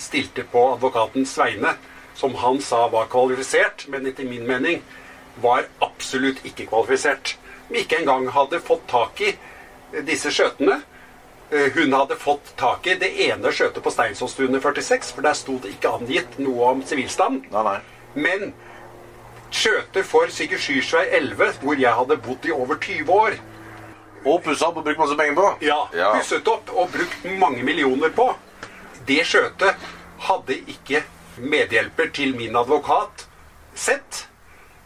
stilte 0.00 0.46
på 0.48 0.62
advokatens 0.72 1.34
vegne, 1.38 1.74
som 2.16 2.34
han 2.40 2.60
sa 2.64 2.86
var 2.88 3.10
kvalifisert, 3.12 3.84
men 3.92 4.08
etter 4.08 4.24
min 4.24 4.46
mening 4.48 4.80
var 5.44 5.68
absolutt 5.84 6.40
ikke 6.48 6.70
kvalifisert. 6.70 7.36
Ikke 7.68 8.00
engang 8.00 8.30
hadde 8.32 8.62
fått 8.64 8.86
tak 8.88 9.20
i 9.20 9.34
disse 10.06 10.32
skjøtene. 10.32 10.80
Eh, 11.52 11.70
Hun 11.74 11.92
hadde 11.92 12.16
fått 12.16 12.56
tak 12.58 12.86
i 12.90 12.94
det 12.98 13.12
ene 13.28 13.52
skjøtet 13.54 13.82
på 13.84 13.90
Steinsåstunet 13.94 14.62
46, 14.64 15.12
for 15.14 15.22
der 15.22 15.36
sto 15.38 15.58
det 15.62 15.76
ikke 15.76 15.92
angitt 16.00 16.38
noe 16.42 16.72
om 16.72 16.80
sivilstand. 16.82 17.44
Nei, 17.52 17.62
nei. 17.62 17.76
Men 18.14 18.48
skjøter 19.54 20.02
for 20.04 20.26
Sigurd 20.34 20.60
Skyrsvei 20.64 21.04
11, 21.20 21.60
hvor 21.62 21.78
jeg 21.78 21.92
hadde 21.94 22.16
bodd 22.24 22.48
i 22.50 22.54
over 22.56 22.80
20 22.82 23.12
år, 23.14 23.38
Og 24.26 24.40
pussa 24.42 24.66
opp 24.66 24.78
og 24.80 24.84
brukt 24.88 24.98
masse 24.98 25.14
penger 25.14 25.34
på. 25.36 25.58
ja, 25.62 25.76
Ja. 25.94 26.08
pusset 26.18 26.48
opp 26.48 26.70
og 26.74 26.88
brukt 26.90 27.24
mange 27.38 27.62
millioner 27.62 28.08
på. 28.10 28.34
Det 29.06 29.20
skjøtet 29.24 29.76
hadde 30.18 30.56
ikke 30.66 31.04
medhjelper 31.38 32.10
til 32.12 32.34
min 32.34 32.56
advokat 32.56 33.26
sett. 33.74 34.26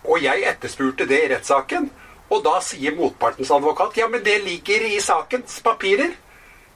Og 0.04 0.20
jeg 0.20 0.42
etterspurte 0.44 1.06
det 1.08 1.22
i 1.24 1.28
rettssaken. 1.34 1.88
Og 2.30 2.44
da 2.44 2.60
sier 2.60 2.92
motpartens 2.94 3.50
advokat 3.50 3.96
ja, 3.96 4.08
men 4.08 4.22
det 4.22 4.44
ligger 4.44 4.84
i 4.90 5.00
sakens 5.00 5.58
papirer. 5.64 6.12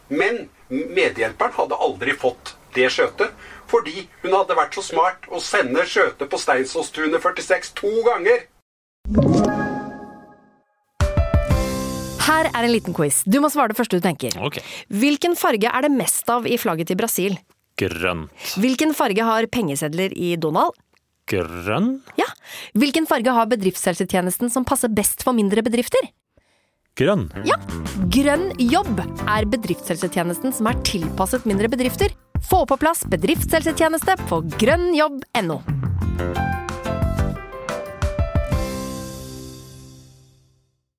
Men 0.08 0.48
medhjelperen 0.68 1.54
hadde 1.56 1.78
aldri 1.86 2.16
fått 2.18 2.54
det 2.74 2.90
skjøtet. 2.92 3.32
Fordi 3.70 4.04
hun 4.22 4.34
hadde 4.36 4.56
vært 4.58 4.76
så 4.76 4.84
smart 4.84 5.28
å 5.32 5.40
sende 5.42 5.86
skjøtet 5.88 6.28
på 6.30 6.40
Steinsåstunet 6.40 7.22
46 7.22 7.72
to 7.78 7.92
ganger. 8.06 8.44
Her 12.24 12.48
er 12.50 12.66
en 12.66 12.72
liten 12.72 12.96
quiz. 12.96 13.22
Du 13.28 13.38
må 13.44 13.50
svare 13.52 13.72
det 13.72 13.78
første 13.78 14.00
du 14.00 14.04
tenker. 14.04 14.36
Okay. 14.46 14.64
Hvilken 14.92 15.36
farge 15.36 15.68
er 15.68 15.84
det 15.84 15.92
mest 15.92 16.28
av 16.32 16.48
i 16.48 16.56
flagget 16.60 16.90
til 16.92 17.00
Brasil? 17.00 17.36
Grønn. 17.80 18.28
Hvilken 18.60 18.94
farge 18.96 19.24
har 19.26 19.48
pengesedler 19.52 20.14
i 20.14 20.34
Donald? 20.40 20.76
Grønn? 21.30 21.98
Ja. 22.20 22.28
Hvilken 22.76 23.08
farge 23.08 23.32
har 23.34 23.48
bedriftshelsetjenesten 23.50 24.52
som 24.52 24.66
passer 24.68 24.92
best 24.92 25.24
for 25.24 25.36
mindre 25.36 25.64
bedrifter? 25.64 26.12
Grønn. 26.94 27.24
Ja. 27.42 27.56
Grønn 28.14 28.52
jobb 28.62 29.00
er 29.26 29.46
bedriftshelsetjenesten 29.50 30.54
som 30.54 30.68
er 30.70 30.78
tilpasset 30.86 31.46
mindre 31.50 31.66
bedrifter. 31.72 32.14
Få 32.46 32.62
på 32.70 32.78
plass 32.78 33.02
bedriftshelsetjeneste 33.10 34.14
på 34.28 34.38
grønnjobb.no. 34.60 35.58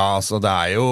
Ja, 0.00 0.16
altså 0.16 0.38
Det 0.40 0.50
er 0.50 0.74
jo 0.78 0.86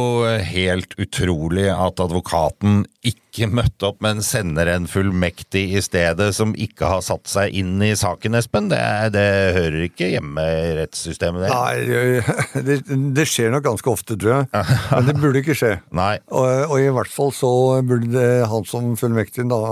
helt 0.45 0.95
utrolig 1.01 1.69
at 1.73 2.01
advokaten 2.03 2.83
ikke 3.07 3.47
møtte 3.59 3.89
opp, 3.89 4.01
men 4.05 4.21
sender 4.27 4.69
en 4.73 4.89
fullmektig 4.91 5.63
i 5.79 5.83
stedet 5.85 6.27
som 6.37 6.53
ikke 6.59 6.91
har 6.91 7.05
satt 7.07 7.31
seg 7.31 7.55
inn 7.57 7.79
i 7.85 7.95
saken, 7.97 8.37
Espen. 8.37 8.69
Det, 8.73 8.81
det 9.15 9.25
hører 9.57 9.87
ikke 9.87 10.11
hjemme 10.13 10.45
i 10.45 10.75
rettssystemet. 10.81 11.47
Det. 11.47 11.53
Nei, 11.55 12.65
det, 12.69 12.79
det 13.17 13.29
skjer 13.31 13.55
nok 13.55 13.65
ganske 13.71 13.93
ofte, 13.93 14.19
tror 14.19 14.35
jeg. 14.35 14.67
Men 14.93 15.09
det 15.09 15.17
burde 15.23 15.45
ikke 15.45 15.57
skje. 15.57 15.75
Nei. 15.97 16.17
Og, 16.29 16.49
og 16.67 16.77
i 16.83 16.91
hvert 16.99 17.15
fall 17.15 17.33
så 17.37 17.53
burde 17.89 18.27
han 18.51 18.69
som 18.69 18.93
fullmektig, 19.01 19.47
da, 19.49 19.63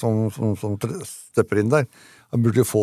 som, 0.00 0.26
som, 0.34 0.56
som 0.60 0.76
stepper 1.06 1.62
inn 1.62 1.72
der, 1.72 1.88
han 2.32 2.44
burde 2.44 2.64
få 2.64 2.82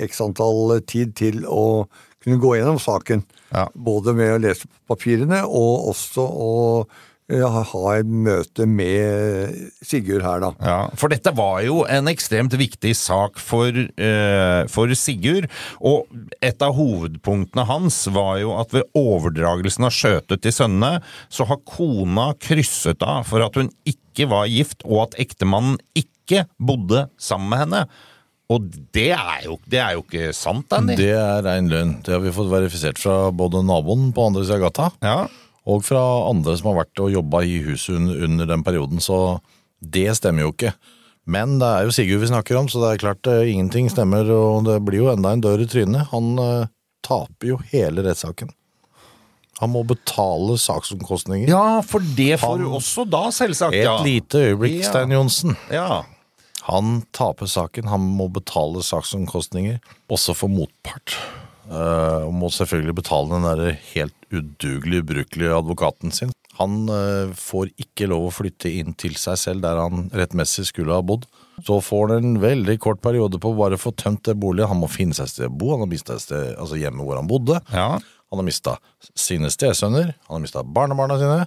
x 0.00 0.20
antall 0.24 0.78
tid 0.88 1.16
til 1.16 1.42
å 1.48 1.86
kunne 2.24 2.40
gå 2.42 2.56
gjennom 2.56 2.80
saken. 2.82 3.22
Ja. 3.52 3.68
Både 3.74 4.14
med 4.16 4.34
å 4.34 4.40
lese 4.42 4.68
papirene 4.88 5.44
og 5.46 5.92
også 5.92 6.24
å 6.24 6.50
eh, 7.30 7.44
ha 7.44 7.84
et 7.94 8.08
møte 8.08 8.66
med 8.68 9.70
Sigurd 9.84 10.24
her, 10.26 10.42
da. 10.42 10.50
Ja, 10.64 10.78
For 10.98 11.12
dette 11.12 11.32
var 11.36 11.62
jo 11.64 11.82
en 11.88 12.10
ekstremt 12.10 12.56
viktig 12.58 12.94
sak 12.98 13.40
for, 13.42 13.70
eh, 13.70 14.60
for 14.72 14.94
Sigurd. 14.98 15.48
Og 15.78 16.10
et 16.42 16.64
av 16.64 16.76
hovedpunktene 16.78 17.66
hans 17.68 18.02
var 18.14 18.38
jo 18.42 18.54
at 18.58 18.74
ved 18.76 18.88
overdragelsen 18.98 19.88
av 19.88 19.94
skjøtet 19.94 20.44
til 20.44 20.56
sønnene, 20.58 21.02
så 21.30 21.48
har 21.48 21.64
kona 21.68 22.32
krysset 22.42 23.04
av 23.06 23.26
for 23.30 23.46
at 23.46 23.58
hun 23.60 23.72
ikke 23.88 24.28
var 24.30 24.50
gift, 24.50 24.82
og 24.84 25.08
at 25.08 25.20
ektemannen 25.28 25.78
ikke 25.96 26.48
bodde 26.58 27.06
sammen 27.16 27.54
med 27.54 27.66
henne. 27.66 27.88
Og 28.48 28.64
det 28.96 29.10
er 29.12 29.42
jo, 29.44 29.58
det 29.68 29.80
er 29.84 29.96
jo 29.98 30.04
ikke 30.06 30.30
sant, 30.32 30.72
Andy. 30.72 30.94
Det 30.96 31.10
er 31.12 31.42
rein 31.44 31.68
løgn. 31.68 31.98
Det 32.04 32.14
har 32.14 32.22
vi 32.24 32.32
fått 32.32 32.48
verifisert 32.48 33.00
fra 33.00 33.28
både 33.30 33.60
naboen 33.68 34.08
på 34.16 34.24
andre 34.30 34.44
sida 34.46 34.56
av 34.56 34.62
gata, 34.64 34.86
Ja. 35.04 35.18
og 35.68 35.84
fra 35.84 36.00
andre 36.30 36.56
som 36.56 36.70
har 36.72 36.78
vært 36.86 37.02
og 37.04 37.12
jobba 37.12 37.42
i 37.44 37.58
huset 37.66 37.98
under, 37.98 38.24
under 38.24 38.46
den 38.48 38.64
perioden, 38.64 39.04
så 39.04 39.40
det 39.84 40.08
stemmer 40.16 40.46
jo 40.46 40.54
ikke. 40.54 40.72
Men 41.28 41.58
det 41.60 41.68
er 41.68 41.84
jo 41.84 41.92
Sigurd 41.92 42.22
vi 42.24 42.30
snakker 42.32 42.56
om, 42.56 42.68
så 42.72 42.80
det 42.80 42.94
er 42.94 43.02
klart 43.04 43.28
uh, 43.28 43.44
ingenting 43.44 43.90
stemmer, 43.92 44.24
og 44.32 44.64
det 44.64 44.78
blir 44.86 45.02
jo 45.04 45.12
enda 45.12 45.34
en 45.36 45.44
dør 45.44 45.60
i 45.60 45.68
trynet. 45.68 46.08
Han 46.14 46.38
uh, 46.40 46.70
taper 47.04 47.52
jo 47.52 47.58
hele 47.68 48.00
rettssaken. 48.06 48.48
Han 49.60 49.72
må 49.74 49.82
betale 49.84 50.56
saksomkostninger. 50.56 51.50
ja, 51.50 51.82
for 51.84 52.00
det 52.16 52.38
får 52.40 52.62
du 52.62 52.68
også 52.78 53.04
da, 53.10 53.26
selvsagt. 53.34 53.74
Et 53.76 53.84
ja. 53.84 53.98
lite 54.06 54.40
øyeblikk. 54.52 54.84
Stein 54.86 55.12
Johnsen. 55.12 55.56
Ja. 55.74 56.04
Han 56.68 57.02
taper 57.16 57.48
saken, 57.48 57.88
han 57.88 58.00
må 58.18 58.26
betale 58.32 58.82
saksomkostninger, 58.84 59.78
også 60.12 60.34
for 60.36 60.52
motpart. 60.52 61.14
Eh, 61.68 62.24
og 62.26 62.32
må 62.36 62.50
selvfølgelig 62.52 62.94
betale 63.02 63.30
den 63.34 63.46
der 63.48 63.78
helt 63.94 64.14
udugelig, 64.32 65.02
ubrukelige 65.04 65.54
advokaten 65.56 66.12
sin. 66.12 66.32
Han 66.58 66.88
eh, 66.92 67.30
får 67.38 67.70
ikke 67.80 68.08
lov 68.10 68.26
å 68.28 68.34
flytte 68.34 68.68
inn 68.80 68.92
til 68.98 69.14
seg 69.20 69.38
selv 69.40 69.62
der 69.64 69.78
han 69.80 70.08
rettmessig 70.16 70.66
skulle 70.68 70.96
ha 70.96 71.04
bodd. 71.06 71.24
Så 71.64 71.78
får 71.82 72.12
han 72.14 72.24
en 72.34 72.40
veldig 72.42 72.76
kort 72.84 73.00
periode 73.02 73.40
på 73.42 73.50
å 73.52 73.56
bare 73.58 73.78
få 73.80 73.92
tømt 73.98 74.24
det 74.28 74.36
boligen. 74.38 74.68
Han 74.70 74.80
må 74.82 74.90
finne 74.92 75.16
seg 75.16 75.26
et 75.28 75.32
sted 75.36 75.48
å 75.48 75.54
bo, 75.56 75.72
han 75.74 75.84
har 75.86 75.90
mista 75.90 76.18
altså 76.18 76.78
hjemmet 76.78 77.06
hvor 77.08 77.20
han 77.20 77.30
bodde. 77.30 77.60
ja. 77.72 77.90
Han 78.28 78.42
har 78.42 78.44
mista 78.44 78.74
sine 79.16 79.48
stesønner, 79.48 80.10
han 80.26 80.34
har 80.34 80.42
mista 80.42 80.60
barnebarna 80.60 81.14
sine. 81.16 81.46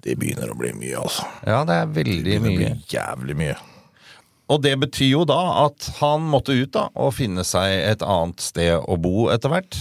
Det 0.00 0.14
begynner 0.16 0.48
å 0.48 0.56
bli 0.56 0.70
mye, 0.72 0.94
altså. 1.02 1.26
Ja, 1.44 1.58
det 1.68 1.74
er 1.82 1.90
veldig 1.98 2.22
Det 2.32 2.38
mye. 2.46 2.70
jævlig 2.88 3.36
mye. 3.36 3.56
Og 4.50 4.62
det 4.64 4.74
betyr 4.82 5.12
jo 5.12 5.24
da 5.28 5.38
at 5.66 5.88
han 6.00 6.24
måtte 6.28 6.56
ut 6.56 6.72
da 6.74 6.88
og 6.98 7.14
finne 7.16 7.44
seg 7.46 7.72
et 7.86 8.02
annet 8.04 8.42
sted 8.42 8.74
å 8.80 8.98
bo 9.00 9.28
etter 9.32 9.52
hvert. 9.52 9.78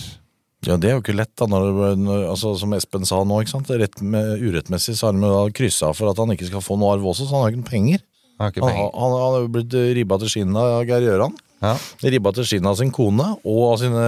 Ja, 0.67 0.76
det 0.78 0.91
er 0.91 0.93
jo 0.93 1.02
ikke 1.02 1.17
lett, 1.17 1.34
da, 1.41 1.47
når, 1.50 2.28
altså, 2.30 2.54
som 2.60 2.76
Espen 2.78 3.08
sa 3.10 3.24
nå. 3.26 3.39
ikke 3.41 3.56
sant? 3.56 3.71
Rett 3.82 3.97
med, 4.06 4.43
urettmessig 4.45 4.93
så 5.00 5.10
har 5.10 5.17
han 5.17 5.56
kryssa 5.58 5.89
for 5.97 6.12
at 6.12 6.21
han 6.21 6.36
ikke 6.36 6.52
skal 6.52 6.62
få 6.62 6.78
noe 6.78 6.93
arv 6.93 7.08
også, 7.10 7.26
så 7.26 7.39
han 7.39 7.47
har 7.47 7.56
ikke 7.56 7.71
penger. 7.71 8.04
Han 8.38 8.45
har 8.45 8.54
ikke 8.54 8.67
penger. 8.67 8.91
han, 8.93 9.15
han 9.17 9.38
er 9.39 9.47
jo 9.47 9.52
blitt 9.58 9.78
ribba 9.97 10.19
til 10.21 10.34
skinnet 10.36 10.62
av 10.62 10.86
Geir 10.86 11.08
Gjøran. 11.08 11.34
Ja. 11.65 11.74
Ribba 12.13 12.34
til 12.38 12.47
skinnet 12.52 12.69
av 12.69 12.78
sin 12.78 12.93
kone 12.93 13.28
og 13.41 13.63
av 13.71 13.82
sine 13.82 14.06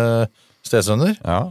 stesønner. 0.65 1.17
Ja. 1.25 1.41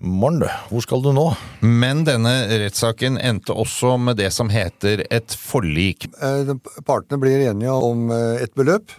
Morn, 0.00 0.40
du. 0.42 0.46
Hvor 0.70 0.82
skal 0.84 1.02
du 1.04 1.10
nå? 1.16 1.24
Men 1.62 2.02
denne 2.06 2.32
rettssaken 2.50 3.18
endte 3.20 3.54
også 3.56 3.94
med 4.00 4.18
det 4.20 4.30
som 4.34 4.50
heter 4.52 5.04
et 5.12 5.34
forlik. 5.38 6.08
Eh, 6.22 6.54
Partene 6.86 7.20
blir 7.22 7.44
enige 7.50 7.74
om 7.74 8.08
eh, 8.14 8.42
et 8.44 8.54
beløp, 8.58 8.94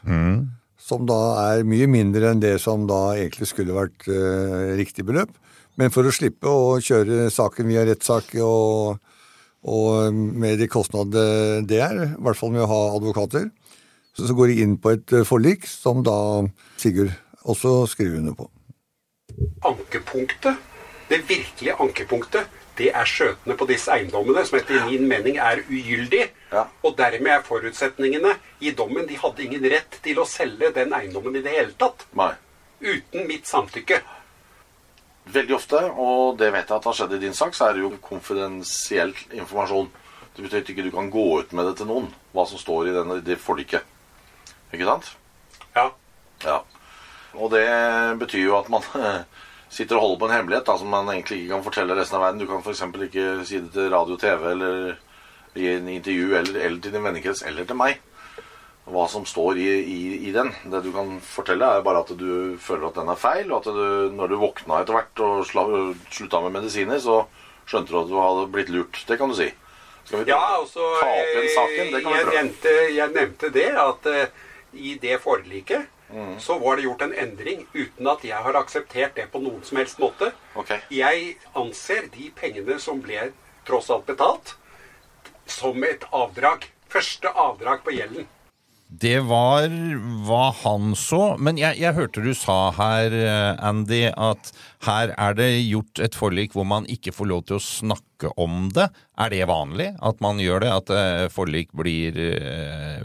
som 0.86 1.08
da 1.10 1.19
er 1.47 1.65
mye 1.67 1.88
mindre 1.89 2.31
enn 2.31 2.43
det 2.43 2.58
som 2.62 2.86
da 2.89 3.15
egentlig 3.17 3.49
skulle 3.49 3.75
vært 3.75 4.08
eh, 4.12 4.75
riktig 4.79 5.05
beløp. 5.08 5.34
Men 5.75 5.91
for 5.91 6.08
å 6.08 6.13
slippe 6.15 6.47
å 6.47 6.77
kjøre 6.79 7.27
saken 7.34 7.67
via 7.67 7.84
rettssak 7.88 8.31
og, 8.45 9.01
og 9.67 10.13
med 10.15 10.62
de 10.62 10.69
kostnadene 10.71 11.65
det 11.67 11.81
er, 11.84 11.97
i 12.13 12.23
hvert 12.23 12.39
fall 12.39 12.53
med 12.55 12.63
å 12.63 12.69
ha 12.71 12.81
advokater, 12.95 13.49
så, 14.15 14.29
så 14.29 14.36
går 14.38 14.53
de 14.53 14.62
inn 14.63 14.77
på 14.79 14.93
et 14.95 15.15
eh, 15.17 15.25
forlik 15.27 15.67
som 15.67 16.05
da 16.05 16.15
Sigurd 16.79 17.12
også 17.45 17.84
skriver 17.91 18.21
under 18.21 18.38
på. 18.38 18.47
Ankepunktet, 19.67 20.62
det 21.09 21.21
virkelige 21.29 21.75
ankepunktet, 21.81 22.47
det 22.75 22.89
er 22.91 23.07
skjøtene 23.07 23.55
på 23.55 23.67
disse 23.69 23.91
eiendommene, 23.93 24.43
som 24.47 24.57
etter 24.59 24.83
min 24.89 25.05
mening 25.07 25.37
er 25.39 25.61
ugyldig. 25.69 26.25
Ja. 26.51 26.65
Og 26.83 26.97
dermed 26.97 27.31
er 27.31 27.45
forutsetningene 27.45 28.35
i 28.63 28.71
dommen 28.75 29.07
De 29.07 29.17
hadde 29.19 29.43
ingen 29.43 29.63
rett 29.71 29.99
til 30.03 30.19
å 30.19 30.27
selge 30.27 30.71
den 30.75 30.93
eiendommen 30.95 31.35
i 31.39 31.43
det 31.45 31.55
hele 31.55 31.75
tatt. 31.79 32.05
Nei. 32.17 32.33
Uten 32.83 33.27
mitt 33.29 33.47
samtykke. 33.47 34.01
Veldig 35.35 35.55
ofte, 35.55 35.79
og 35.97 36.35
det 36.37 36.51
vet 36.53 36.69
jeg 36.69 36.77
at 36.77 36.87
har 36.89 36.97
skjedd 36.99 37.15
i 37.15 37.21
din 37.23 37.33
sak, 37.33 37.55
så 37.57 37.69
er 37.69 37.77
det 37.77 37.85
jo 37.85 37.95
konfidensiell 38.03 39.15
informasjon. 39.31 39.87
Det 40.35 40.43
betyr 40.43 40.61
at 40.61 40.69
ikke 40.69 40.85
du 40.85 40.91
kan 40.93 41.09
gå 41.09 41.25
ut 41.39 41.53
med 41.55 41.69
det 41.69 41.77
til 41.79 41.89
noen, 41.89 42.09
hva 42.35 42.43
som 42.49 42.59
står 42.61 42.91
i 42.91 42.95
denne, 42.97 43.21
det 43.25 43.39
forliket. 43.41 43.87
Ikke 44.75 44.89
sant? 44.89 45.13
Ja. 45.73 45.87
Ja. 46.43 46.59
Og 47.39 47.51
det 47.55 47.65
betyr 48.19 48.43
jo 48.43 48.57
at 48.59 48.69
man 48.69 48.83
sitter 49.69 49.97
og 49.97 50.01
holder 50.06 50.19
på 50.21 50.28
en 50.30 50.36
hemmelighet 50.36 50.67
da, 50.67 50.78
som 50.80 50.91
man 50.93 51.10
egentlig 51.12 51.41
ikke 51.41 51.54
kan 51.56 51.63
fortelle 51.65 51.97
resten 51.97 52.19
av 52.19 52.25
verden. 52.28 52.41
Du 52.43 52.47
kan 52.49 52.62
f.eks. 52.63 52.84
ikke 53.10 53.45
si 53.47 53.60
det 53.63 53.71
til 53.75 53.89
radio 53.93 54.17
TV 54.21 54.49
eller 54.51 54.75
i 55.56 55.69
en 55.71 55.88
intervju 55.89 56.36
eller, 56.36 56.60
eller 56.60 56.82
til 56.84 56.93
din 56.95 57.04
vennekrets 57.06 57.43
eller 57.47 57.65
til 57.67 57.80
meg. 57.80 58.01
Hva 58.86 59.08
som 59.10 59.23
står 59.25 59.58
i, 59.58 59.69
i, 59.82 59.99
i 60.30 60.32
den. 60.36 60.51
Det 60.69 60.84
du 60.86 60.91
kan 60.93 61.15
fortelle, 61.25 61.65
er 61.65 61.86
bare 61.86 62.04
at 62.04 62.12
du 62.19 62.56
føler 62.62 62.91
at 62.91 62.99
den 62.99 63.10
er 63.10 63.17
feil, 63.17 63.49
og 63.49 63.63
at 63.63 63.71
du, 63.73 64.12
når 64.13 64.30
du 64.30 64.36
våkna 64.43 64.84
etter 64.84 64.93
hvert 64.99 65.23
og 65.25 65.39
slutta 65.49 66.41
med 66.43 66.54
medisiner, 66.60 66.99
så 67.01 67.23
skjønte 67.65 67.89
du 67.89 67.97
at 68.04 68.12
du 68.12 68.19
hadde 68.21 68.43
blitt 68.54 68.69
lurt. 68.69 68.99
Det 69.10 69.17
kan 69.17 69.32
du 69.34 69.38
si. 69.39 69.49
Skal 70.06 70.21
vi 70.21 70.30
Ja, 70.30 70.38
altså 70.60 70.86
ta 70.99 71.10
opp 71.10 71.32
igjen 71.34 71.49
saken? 71.56 71.89
Det 71.95 72.04
kan 72.06 72.12
vi 72.13 72.19
jeg, 72.19 72.28
prøve. 72.28 72.38
nevnte, 72.38 72.75
jeg 72.93 73.13
nevnte 73.15 73.49
det 73.56 73.67
at 73.88 74.06
uh, 74.06 74.45
i 74.78 74.93
det 75.01 75.17
forliket 75.23 75.89
så 76.39 76.59
var 76.61 76.77
det 76.77 76.85
gjort 76.85 77.01
en 77.01 77.15
endring 77.17 77.65
uten 77.73 78.07
at 78.07 78.23
jeg 78.23 78.37
har 78.45 78.57
akseptert 78.59 79.15
det 79.17 79.25
på 79.33 79.41
noen 79.41 79.63
som 79.65 79.79
helst 79.81 79.99
måte. 79.99 80.31
Okay. 80.55 80.83
Jeg 80.93 81.35
anser 81.57 82.07
de 82.13 82.29
pengene 82.37 82.77
som 82.79 83.01
ble 83.03 83.31
tross 83.65 83.89
alt 83.89 84.05
betalt, 84.07 84.55
som 85.49 85.81
et 85.83 86.05
avdrag. 86.13 86.69
Første 86.93 87.31
avdrag 87.33 87.81
på 87.83 87.95
gjelden. 87.97 88.29
Det 88.85 89.17
var 89.25 89.65
hva 90.27 90.51
han 90.61 90.93
så. 90.95 91.35
Men 91.41 91.57
jeg, 91.59 91.79
jeg 91.81 91.97
hørte 91.97 92.21
du 92.23 92.31
sa 92.37 92.69
her, 92.77 93.11
eh, 93.17 93.63
Andy, 93.65 94.05
at 94.13 94.51
her 94.85 95.11
er 95.17 95.35
det 95.35 95.49
gjort 95.65 96.01
et 96.05 96.15
forlik 96.15 96.53
hvor 96.55 96.67
man 96.69 96.85
ikke 96.91 97.13
får 97.15 97.31
lov 97.31 97.45
til 97.49 97.57
å 97.57 97.65
snakke 97.65 98.31
om 98.39 98.69
det. 98.75 98.87
Er 99.17 99.33
det 99.33 99.47
vanlig 99.49 99.89
at 100.05 100.21
man 100.23 100.39
gjør 100.39 100.63
det? 100.63 100.71
At 100.71 100.93
eh, 100.93 101.25
forlik 101.33 101.73
blir 101.75 102.19
eh, 102.29 103.01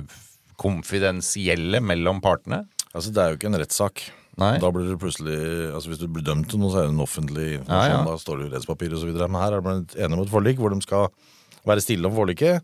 konfidensielle 0.60 1.80
mellom 1.82 2.20
partene? 2.22 2.66
Altså, 2.94 3.12
det 3.14 3.22
er 3.22 3.30
jo 3.32 3.38
ikke 3.38 3.50
en 3.52 3.60
rettssak. 3.62 4.02
Da 4.62 4.70
blir 4.72 4.86
det 4.88 4.96
plutselig, 5.02 5.36
altså 5.74 5.90
Hvis 5.90 6.00
du 6.00 6.06
blir 6.08 6.24
dømt 6.24 6.48
til 6.50 6.60
noe, 6.62 6.70
så 6.72 6.80
er 6.80 6.88
det 6.88 6.94
en 6.94 7.02
offentlig 7.04 7.48
informasjon. 7.60 7.92
Ja, 7.92 8.00
ja. 8.00 8.04
Da 8.08 8.16
står 8.22 8.38
det 8.40 8.46
jo 8.48 8.52
rettspapir 8.56 8.94
osv. 8.96 9.10
Men 9.20 9.40
her 9.42 9.56
er 9.58 9.64
man 9.66 9.82
enig 9.94 10.16
om 10.16 10.22
et 10.24 10.32
forlik 10.32 10.60
hvor 10.62 10.72
de 10.72 10.80
skal 10.84 11.08
være 11.68 11.84
stille 11.84 12.08
om 12.08 12.14
forliket. 12.16 12.62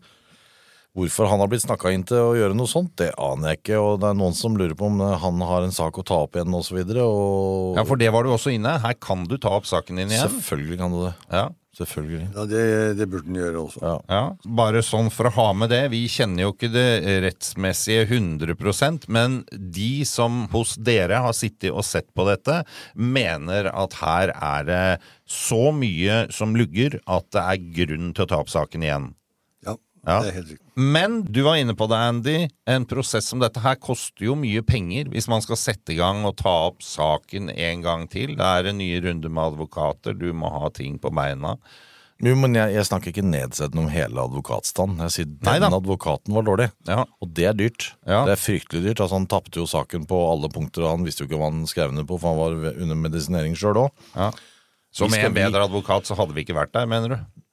Hvorfor 0.97 1.29
han 1.29 1.37
har 1.43 1.49
blitt 1.51 1.61
snakka 1.61 1.91
inn 1.93 2.01
til 2.09 2.17
å 2.17 2.31
gjøre 2.33 2.55
noe 2.57 2.65
sånt, 2.71 2.95
det 2.97 3.11
aner 3.21 3.51
jeg 3.53 3.59
ikke. 3.61 3.77
Og 3.77 3.99
det 4.01 4.07
er 4.09 4.17
noen 4.17 4.33
som 4.33 4.55
lurer 4.57 4.73
på 4.79 4.87
om 4.89 4.97
han 5.21 5.43
har 5.45 5.67
en 5.67 5.75
sak 5.75 5.99
å 6.01 6.05
ta 6.07 6.17
opp 6.25 6.39
igjen 6.39 6.55
osv. 6.57 6.79
Og 7.03 7.77
Ja, 7.77 7.83
for 7.85 8.01
det 8.01 8.09
var 8.15 8.25
du 8.25 8.31
også 8.33 8.55
inne. 8.55 8.79
Her 8.81 8.97
kan 8.97 9.27
du 9.29 9.37
ta 9.37 9.53
opp 9.59 9.69
saken 9.69 10.01
din 10.01 10.09
igjen. 10.09 10.25
selvfølgelig 10.25 10.79
kan 10.81 10.95
du 10.95 10.99
det. 11.05 11.13
Ja. 11.29 11.45
Selvfølgelig. 11.77 12.27
Ja, 12.33 12.45
det, 12.49 12.61
det 12.97 13.05
burde 13.11 13.27
den 13.29 13.37
gjøre 13.37 13.59
også. 13.61 13.81
Ja. 13.83 13.97
Ja, 14.09 14.21
bare 14.59 14.81
sånn 14.85 15.11
for 15.13 15.29
å 15.29 15.33
ha 15.35 15.47
med 15.53 15.69
det. 15.69 15.83
Vi 15.93 15.99
kjenner 16.09 16.47
jo 16.47 16.53
ikke 16.55 16.71
det 16.73 16.87
rettsmessige 17.27 18.07
100% 18.07 19.05
men 19.13 19.43
de 19.51 20.01
som 20.09 20.45
hos 20.53 20.73
dere 20.81 21.21
har 21.21 21.35
sittet 21.37 21.69
og 21.69 21.85
sett 21.85 22.09
på 22.17 22.25
dette, 22.29 22.63
mener 22.97 23.69
at 23.69 23.99
her 24.01 24.33
er 24.33 24.67
det 24.67 24.81
så 25.29 25.69
mye 25.75 26.23
som 26.33 26.57
lugger 26.57 26.97
at 27.05 27.29
det 27.35 27.43
er 27.43 27.69
grunn 27.77 28.11
til 28.15 28.25
å 28.25 28.31
ta 28.31 28.41
opp 28.41 28.51
saken 28.51 28.85
igjen. 28.87 29.11
Ja, 30.05 30.19
det 30.21 30.29
er 30.29 30.37
helt 30.37 30.51
riktig. 30.53 30.63
Men 30.77 31.17
du 31.25 31.41
var 31.45 31.57
inne 31.57 31.73
på 31.77 31.87
det, 31.89 31.97
Andy. 31.97 32.37
En 32.69 32.85
prosess 32.89 33.27
som 33.31 33.41
dette 33.41 33.63
her 33.63 33.79
koster 33.81 34.27
jo 34.27 34.37
mye 34.39 34.61
penger 34.65 35.09
hvis 35.11 35.27
man 35.31 35.43
skal 35.43 35.59
sette 35.59 35.95
i 35.95 35.99
gang 35.99 36.21
og 36.27 36.37
ta 36.39 36.53
opp 36.69 36.85
saken 36.85 37.49
en 37.53 37.83
gang 37.85 38.07
til. 38.11 38.35
Det 38.37 38.53
er 38.61 38.69
en 38.69 38.79
ny 38.79 38.91
runde 39.03 39.31
med 39.31 39.53
advokater, 39.53 40.17
du 40.17 40.29
må 40.37 40.51
ha 40.53 40.69
ting 40.73 40.99
på 41.01 41.11
beina. 41.13 41.57
Jo, 42.23 42.33
men 42.33 42.55
jeg, 42.57 42.73
jeg 42.73 42.85
snakker 42.87 43.11
ikke 43.11 43.25
nedsettende 43.29 43.83
om 43.83 43.89
hele 43.93 44.23
advokatstanden. 44.23 45.03
Jeg 45.05 45.13
sier 45.13 45.27
den 45.29 45.65
advokaten 45.67 46.33
var 46.33 46.45
dårlig. 46.47 46.71
Ja. 46.89 47.03
Og 47.21 47.29
det 47.37 47.45
er 47.45 47.57
dyrt. 47.57 47.91
Ja. 48.09 48.23
Det 48.25 48.33
er 48.33 48.41
fryktelig 48.41 48.87
dyrt. 48.87 49.03
Altså, 49.03 49.19
han 49.19 49.27
tapte 49.29 49.61
jo 49.61 49.67
saken 49.69 50.07
på 50.09 50.21
alle 50.31 50.49
punkter, 50.49 50.87
og 50.87 50.95
han 50.95 51.05
visste 51.05 51.23
jo 51.23 51.29
ikke 51.29 51.37
hva 51.37 51.51
han 51.51 51.67
skrev 51.69 51.93
ned 51.93 52.07
på, 52.09 52.17
for 52.17 52.33
han 52.33 52.39
var 52.41 52.71
under 52.73 52.97
medisinering 52.97 53.53
sjøl 53.59 53.83
òg. 53.83 54.07
Ja. 54.15 54.31
Så 54.97 55.05
med 55.11 55.27
en 55.27 55.35
bedre 55.35 55.67
advokat 55.67 56.09
så 56.09 56.17
hadde 56.17 56.33
vi 56.33 56.41
ikke 56.41 56.57
vært 56.57 56.73
der, 56.73 56.89
mener 56.89 57.13
du? 57.13 57.43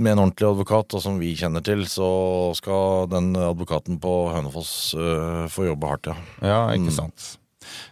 Med 0.00 0.14
en 0.14 0.22
ordentlig 0.22 0.48
advokat, 0.48 0.94
og 0.96 1.02
som 1.04 1.18
vi 1.20 1.34
kjenner 1.36 1.60
til, 1.64 1.84
så 1.90 2.08
skal 2.56 3.10
den 3.12 3.34
advokaten 3.36 3.98
på 4.00 4.12
Hønefoss 4.32 4.72
uh, 4.96 5.44
få 5.52 5.66
jobbe 5.68 5.90
hardt, 5.90 6.08
ja. 6.08 6.16
Ja, 6.40 6.60
ikke 6.72 6.94
sant. 6.96 7.26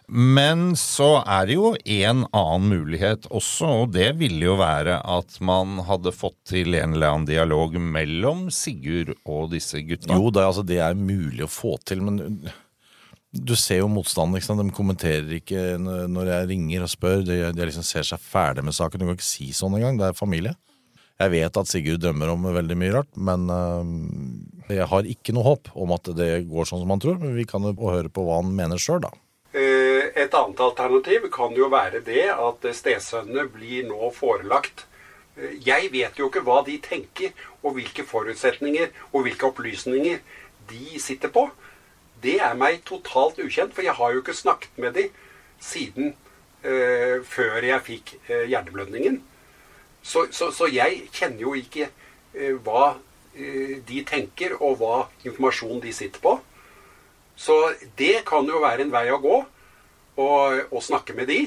Men 0.09 0.73
så 0.81 1.21
er 1.21 1.47
det 1.47 1.59
jo 1.59 1.75
en 1.77 2.25
annen 2.35 2.73
mulighet 2.73 3.29
også, 3.31 3.69
og 3.83 3.93
det 3.95 4.09
ville 4.19 4.49
jo 4.49 4.57
være 4.59 4.97
at 5.05 5.37
man 5.45 5.79
hadde 5.87 6.15
fått 6.17 6.39
til 6.51 6.75
en 6.79 6.97
eller 6.97 7.13
annen 7.13 7.29
dialog 7.29 7.77
mellom 7.79 8.49
Sigurd 8.55 9.15
og 9.23 9.53
disse 9.53 9.85
gutta. 9.87 10.17
Jo, 10.17 10.33
det, 10.35 10.43
altså, 10.49 10.65
det 10.67 10.81
er 10.83 10.99
mulig 10.99 11.45
å 11.47 11.53
få 11.53 11.77
til, 11.87 12.03
men 12.09 12.19
du 13.31 13.55
ser 13.55 13.85
jo 13.85 13.93
motstanden. 13.93 14.41
Ikke 14.41 14.49
sant? 14.49 14.65
De 14.65 14.75
kommenterer 14.75 15.31
ikke 15.37 15.77
når 15.79 16.33
jeg 16.33 16.51
ringer 16.51 16.87
og 16.87 16.91
spør. 16.91 17.23
De, 17.29 17.39
de 17.55 17.69
liksom 17.69 17.87
ser 17.87 18.09
seg 18.09 18.23
ferdig 18.25 18.67
med 18.67 18.75
saken. 18.75 18.99
Du 18.99 19.07
kan 19.07 19.19
ikke 19.21 19.29
si 19.29 19.53
sånn 19.55 19.79
engang. 19.79 20.01
Det 20.01 20.09
er 20.09 20.19
familie. 20.19 20.57
Jeg 21.21 21.33
vet 21.35 21.59
at 21.61 21.69
Sigurd 21.69 22.01
drømmer 22.01 22.33
om 22.33 22.47
veldig 22.49 22.77
mye 22.81 22.95
rart, 22.97 23.11
men 23.17 23.47
øh, 23.53 24.75
jeg 24.75 24.89
har 24.89 25.09
ikke 25.15 25.35
noe 25.37 25.45
håp 25.45 25.69
om 25.77 25.93
at 25.93 26.09
det 26.17 26.31
går 26.49 26.69
sånn 26.69 26.81
som 26.81 26.95
han 26.95 27.03
tror. 27.03 27.19
Men 27.21 27.37
vi 27.37 27.45
kan 27.49 27.67
jo 27.67 27.75
høre 27.77 28.09
på 28.09 28.25
hva 28.25 28.41
han 28.41 28.55
mener 28.57 28.81
sjøl, 28.81 29.03
da. 29.05 29.13
Eh, 29.53 30.11
Et 30.17 30.35
annet 30.35 30.61
alternativ 30.65 31.29
kan 31.33 31.53
jo 31.57 31.69
være 31.71 32.01
det 32.07 32.31
at 32.33 32.65
stesønnene 32.75 33.45
blir 33.53 33.85
nå 33.89 34.09
forelagt 34.17 34.87
Eh, 35.41 35.57
Jeg 35.67 35.91
vet 35.93 36.19
jo 36.19 36.29
ikke 36.29 36.43
hva 36.47 36.61
de 36.67 36.79
tenker, 36.83 37.33
og 37.63 37.77
hvilke 37.77 38.05
forutsetninger 38.07 38.91
og 39.13 39.25
hvilke 39.27 39.47
opplysninger 39.51 40.21
de 40.71 41.01
sitter 41.01 41.33
på. 41.33 41.49
Det 42.23 42.39
er 42.41 42.55
meg 42.59 42.83
totalt 42.85 43.39
ukjent, 43.41 43.73
for 43.75 43.83
jeg 43.83 43.97
har 43.97 44.13
jo 44.13 44.21
ikke 44.23 44.37
snakket 44.37 44.79
med 44.79 44.95
de 44.95 45.09
siden 45.61 46.15
eh, 46.65 47.21
før 47.25 47.65
jeg 47.65 47.87
fikk 47.87 48.15
eh, 48.29 48.47
hjerneblødningen. 48.53 49.21
Så, 50.03 50.27
så, 50.33 50.51
så 50.53 50.69
jeg 50.71 51.05
kjenner 51.13 51.45
jo 51.45 51.55
ikke 51.59 51.89
eh, 51.89 52.55
hva 52.65 52.95
eh, 53.35 53.79
de 53.87 54.05
tenker, 54.09 54.57
og 54.61 54.79
hva 54.81 54.97
informasjon 55.25 55.83
de 55.85 55.93
sitter 55.93 56.23
på. 56.25 56.39
Så 57.37 57.57
det 57.97 58.25
kan 58.29 58.49
jo 58.49 58.61
være 58.61 58.85
en 58.85 58.93
vei 58.93 59.07
å 59.13 59.21
gå, 59.21 59.39
og, 60.21 60.81
snakke 60.85 61.15
med 61.17 61.31
de. 61.31 61.41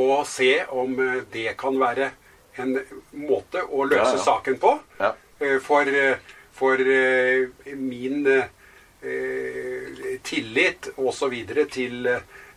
Og 0.00 0.26
se 0.28 0.52
om 0.68 0.96
eh, 1.00 1.22
det 1.32 1.54
kan 1.60 1.78
være 1.80 2.10
en 2.60 2.76
måte 3.16 3.62
å 3.64 3.84
løse 3.88 4.14
Ja, 4.14 4.18
ja. 4.18 4.24
saken 4.24 4.58
på. 4.60 4.76
Ja. 5.00 5.14
Eh, 5.40 5.58
For, 5.64 5.88
eh, 5.88 6.18
for 6.52 6.76
min 7.76 8.26
eh, 8.26 10.18
tillit 10.22 10.90
osv. 10.96 11.36
Til, 11.72 12.08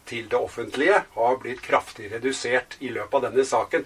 til 0.06 0.28
det 0.30 0.40
offentlige 0.40 1.04
har 1.16 1.38
blitt 1.40 1.62
kraftig 1.64 2.12
redusert 2.12 2.76
i 2.84 2.92
løpet 2.92 3.14
av 3.16 3.30
denne 3.30 3.46
saken. 3.48 3.86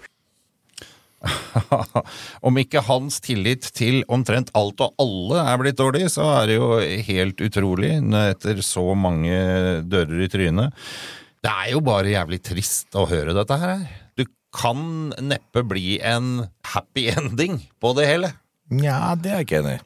Om 2.47 2.59
ikke 2.61 2.83
hans 2.85 3.19
tillit 3.23 3.67
til 3.75 4.03
omtrent 4.13 4.51
alt 4.57 4.81
og 4.85 4.97
alle 5.01 5.43
er 5.43 5.61
blitt 5.61 5.79
dårlig, 5.79 6.05
så 6.13 6.27
er 6.35 6.49
det 6.49 6.57
jo 6.59 6.71
helt 7.09 7.41
utrolig 7.47 7.95
etter 8.23 8.61
så 8.65 8.85
mange 8.97 9.37
dører 9.89 10.25
i 10.25 10.31
trynet. 10.31 10.87
Det 11.43 11.53
er 11.53 11.71
jo 11.73 11.83
bare 11.85 12.13
jævlig 12.13 12.41
trist 12.45 12.97
å 12.97 13.07
høre 13.09 13.35
dette 13.37 13.57
her. 13.61 13.85
Du 14.17 14.25
kan 14.55 15.13
neppe 15.21 15.63
bli 15.67 15.97
en 16.05 16.47
happy 16.73 17.07
ending 17.13 17.61
på 17.81 17.93
det 17.97 18.07
hele. 18.09 18.33
Nja, 18.67 19.13
det 19.15 19.29
er 19.31 19.37
jeg 19.39 19.45
ikke 19.47 19.59
enig 19.61 19.73
i. 19.77 19.81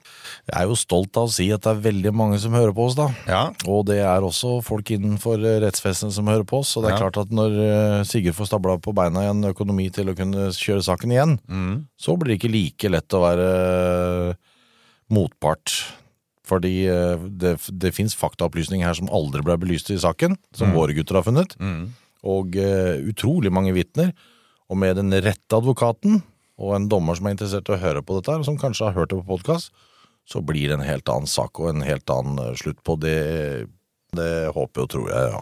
Jeg 0.49 0.55
er 0.57 0.69
jo 0.71 0.75
stolt 0.79 1.17
av 1.21 1.27
å 1.27 1.31
si 1.31 1.45
at 1.53 1.61
det 1.61 1.69
er 1.69 1.83
veldig 1.83 2.11
mange 2.17 2.39
som 2.41 2.55
hører 2.57 2.73
på 2.73 2.87
oss, 2.87 2.95
da. 2.97 3.05
Ja. 3.29 3.41
Og 3.69 3.83
det 3.91 3.99
er 4.01 4.25
også 4.25 4.55
folk 4.65 4.89
innenfor 4.95 5.37
eh, 5.45 5.59
rettsvesenet 5.61 6.15
som 6.15 6.25
hører 6.31 6.47
på 6.49 6.63
oss. 6.63 6.71
Og 6.77 6.83
det 6.83 6.89
er 6.91 6.95
Ja. 6.97 7.01
klart 7.05 7.19
at 7.21 7.29
når 7.35 7.59
eh, 7.61 8.03
Sigurd 8.09 8.33
får 8.39 8.49
stabla 8.49 8.79
på 8.81 8.93
beina 8.97 9.21
igjen 9.27 9.45
økonomi 9.51 9.85
til 9.93 10.09
å 10.09 10.15
kunne 10.17 10.49
kjøre 10.57 10.81
saken 10.87 11.13
igjen, 11.13 11.37
så 12.01 12.17
blir 12.17 12.33
det 12.33 12.39
ikke 12.41 12.53
like 12.55 12.89
lett 12.89 13.13
å 13.13 13.21
være 13.21 13.49
eh, 14.31 14.33
motpart. 15.13 15.75
Fordi 16.51 16.73
det, 17.39 17.53
det 17.79 17.93
fins 17.95 18.15
faktaopplysninger 18.17 18.83
her 18.83 18.97
som 18.97 19.07
aldri 19.13 19.39
ble 19.45 19.55
belyst 19.61 19.91
i 19.93 19.99
saken, 20.01 20.33
som 20.57 20.73
våre 20.75 20.91
gutter 20.97 21.15
har 21.15 21.23
funnet. 21.23 21.53
Og 22.27 22.57
uh, 22.59 22.97
utrolig 23.07 23.53
mange 23.53 23.71
vitner. 23.77 24.11
Og 24.67 24.75
med 24.81 24.97
den 24.99 25.13
rette 25.23 25.55
advokaten 25.55 26.19
og 26.59 26.75
en 26.75 26.89
dommer 26.91 27.17
som 27.17 27.29
er 27.29 27.37
interessert 27.37 27.69
i 27.69 27.77
å 27.77 27.81
høre 27.81 28.03
på 28.05 28.17
dette, 28.17 28.33
her, 28.33 28.43
som 28.47 28.59
kanskje 28.59 28.89
har 28.89 28.97
hørt 28.97 29.13
det 29.13 29.21
på 29.21 29.37
podkast, 29.37 29.71
så 30.29 30.41
blir 30.45 30.69
det 30.69 30.77
en 30.79 30.85
helt 30.85 31.09
annen 31.09 31.29
sak 31.29 31.59
og 31.59 31.71
en 31.71 31.85
helt 31.85 32.09
annen 32.13 32.39
eh, 32.43 32.57
slutt 32.59 32.81
på 32.87 32.97
det. 33.01 33.17
Det 34.11 34.31
håper 34.51 34.85
og 34.85 34.91
tror 34.91 35.09
jeg, 35.09 35.33
ja. 35.33 35.41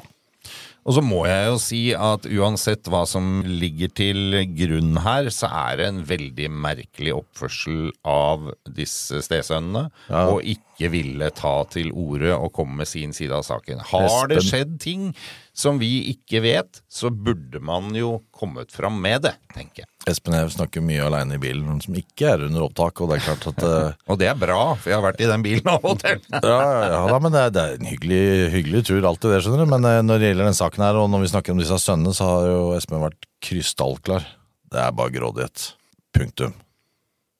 Og 0.87 0.95
så 0.95 1.01
må 1.05 1.19
jeg 1.27 1.49
jo 1.49 1.57
si 1.61 1.79
at 1.93 2.23
uansett 2.25 2.87
hva 2.89 3.03
som 3.09 3.43
ligger 3.45 3.91
til 3.93 4.39
grunn 4.57 4.95
her, 5.03 5.27
så 5.33 5.49
er 5.51 5.77
det 5.77 5.87
en 5.89 5.99
veldig 6.07 6.47
merkelig 6.65 7.13
oppførsel 7.17 7.91
av 8.07 8.47
disse 8.65 9.19
stesønnene. 9.25 9.89
Og 10.31 10.41
ikke 10.55 10.89
ville 10.93 11.29
ta 11.35 11.53
til 11.69 11.91
orde 11.91 12.31
og 12.37 12.53
komme 12.55 12.79
med 12.81 12.89
sin 12.89 13.13
side 13.13 13.35
av 13.35 13.45
saken. 13.45 13.83
Har 13.91 14.31
det 14.31 14.41
skjedd 14.47 14.79
ting 14.81 15.11
som 15.59 15.79
vi 15.81 15.89
ikke 16.13 16.39
vet, 16.43 16.79
så 16.87 17.11
burde 17.11 17.59
man 17.63 17.91
jo 17.97 18.19
kommet 18.35 18.71
fram 18.71 18.99
med 19.03 19.25
det, 19.27 19.33
tenker 19.51 19.83
jeg. 19.83 19.89
Espen 20.09 20.33
og 20.37 20.45
jeg 20.45 20.53
snakker 20.55 20.83
mye 20.85 21.03
aleine 21.03 21.35
i 21.35 21.41
bilen 21.41 21.81
som 21.83 21.97
ikke 21.99 22.29
er 22.31 22.45
under 22.47 22.63
opptak, 22.69 23.01
og 23.03 23.11
det 23.11 23.17
er 23.19 23.25
klart 23.27 23.47
at 23.51 23.65
eh, 23.67 23.97
Og 24.11 24.21
det 24.21 24.29
er 24.31 24.39
bra, 24.39 24.59
for 24.79 24.91
jeg 24.91 24.97
har 24.97 25.05
vært 25.05 25.19
i 25.21 25.27
den 25.29 25.43
bilen 25.45 25.67
av 25.73 25.83
og 25.85 25.99
til. 26.01 26.21
Ja, 26.49 26.61
ja, 26.87 27.01
da, 27.11 27.19
men 27.21 27.35
det 27.35 27.43
er, 27.43 27.53
det 27.55 27.65
er 27.65 27.75
en 27.81 27.91
hyggelig, 27.91 28.23
hyggelig 28.55 28.85
tur, 28.87 29.01
alltid 29.11 29.35
det, 29.35 29.41
skjønner 29.45 29.65
du. 29.65 29.73
Men 29.75 29.89
eh, 29.89 29.99
når 30.05 30.23
det 30.23 30.31
gjelder 30.31 30.51
den 30.51 30.59
saken 30.61 30.87
her, 30.87 31.01
og 31.01 31.11
når 31.11 31.25
vi 31.25 31.33
snakker 31.33 31.55
om 31.55 31.61
disse 31.61 31.81
sønnene, 31.83 32.15
så 32.15 32.31
har 32.31 32.49
jo 32.53 32.63
Espen 32.79 33.03
vært 33.03 33.29
krystallklar. 33.45 34.25
Det 34.69 34.81
er 34.85 34.95
bare 34.95 35.13
grådighet. 35.13 35.71
Punktum. 36.15 36.55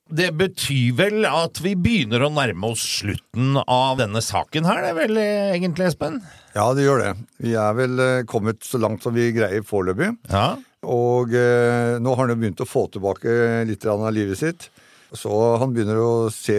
Det 0.09 0.31
betyr 0.33 0.95
vel 0.97 1.25
at 1.29 1.59
vi 1.61 1.75
begynner 1.77 2.23
å 2.25 2.31
nærme 2.33 2.71
oss 2.71 2.81
slutten 2.99 3.59
av 3.61 3.99
denne 3.99 4.21
saken 4.25 4.65
her, 4.65 4.81
det 4.81 4.89
er 4.89 4.97
vel 4.97 5.19
eh, 5.21 5.51
egentlig, 5.53 5.91
Espen? 5.91 6.17
Ja, 6.55 6.65
det 6.73 6.87
gjør 6.87 7.03
det. 7.03 7.11
Vi 7.45 7.53
er 7.53 7.75
vel 7.77 8.01
eh, 8.01 8.23
kommet 8.29 8.65
så 8.65 8.81
langt 8.81 9.05
som 9.05 9.13
vi 9.13 9.27
greier 9.35 9.65
foreløpig. 9.65 10.09
Ja. 10.33 10.55
Og 10.89 11.35
eh, 11.37 11.99
nå 12.01 12.15
har 12.15 12.23
han 12.23 12.33
jo 12.33 12.39
begynt 12.41 12.65
å 12.65 12.69
få 12.69 12.87
tilbake 12.89 13.61
litt 13.69 13.85
av 13.85 14.07
livet 14.15 14.41
sitt. 14.41 14.69
Så 15.13 15.29
han 15.61 15.73
begynner 15.73 16.01
å 16.01 16.11
se 16.33 16.57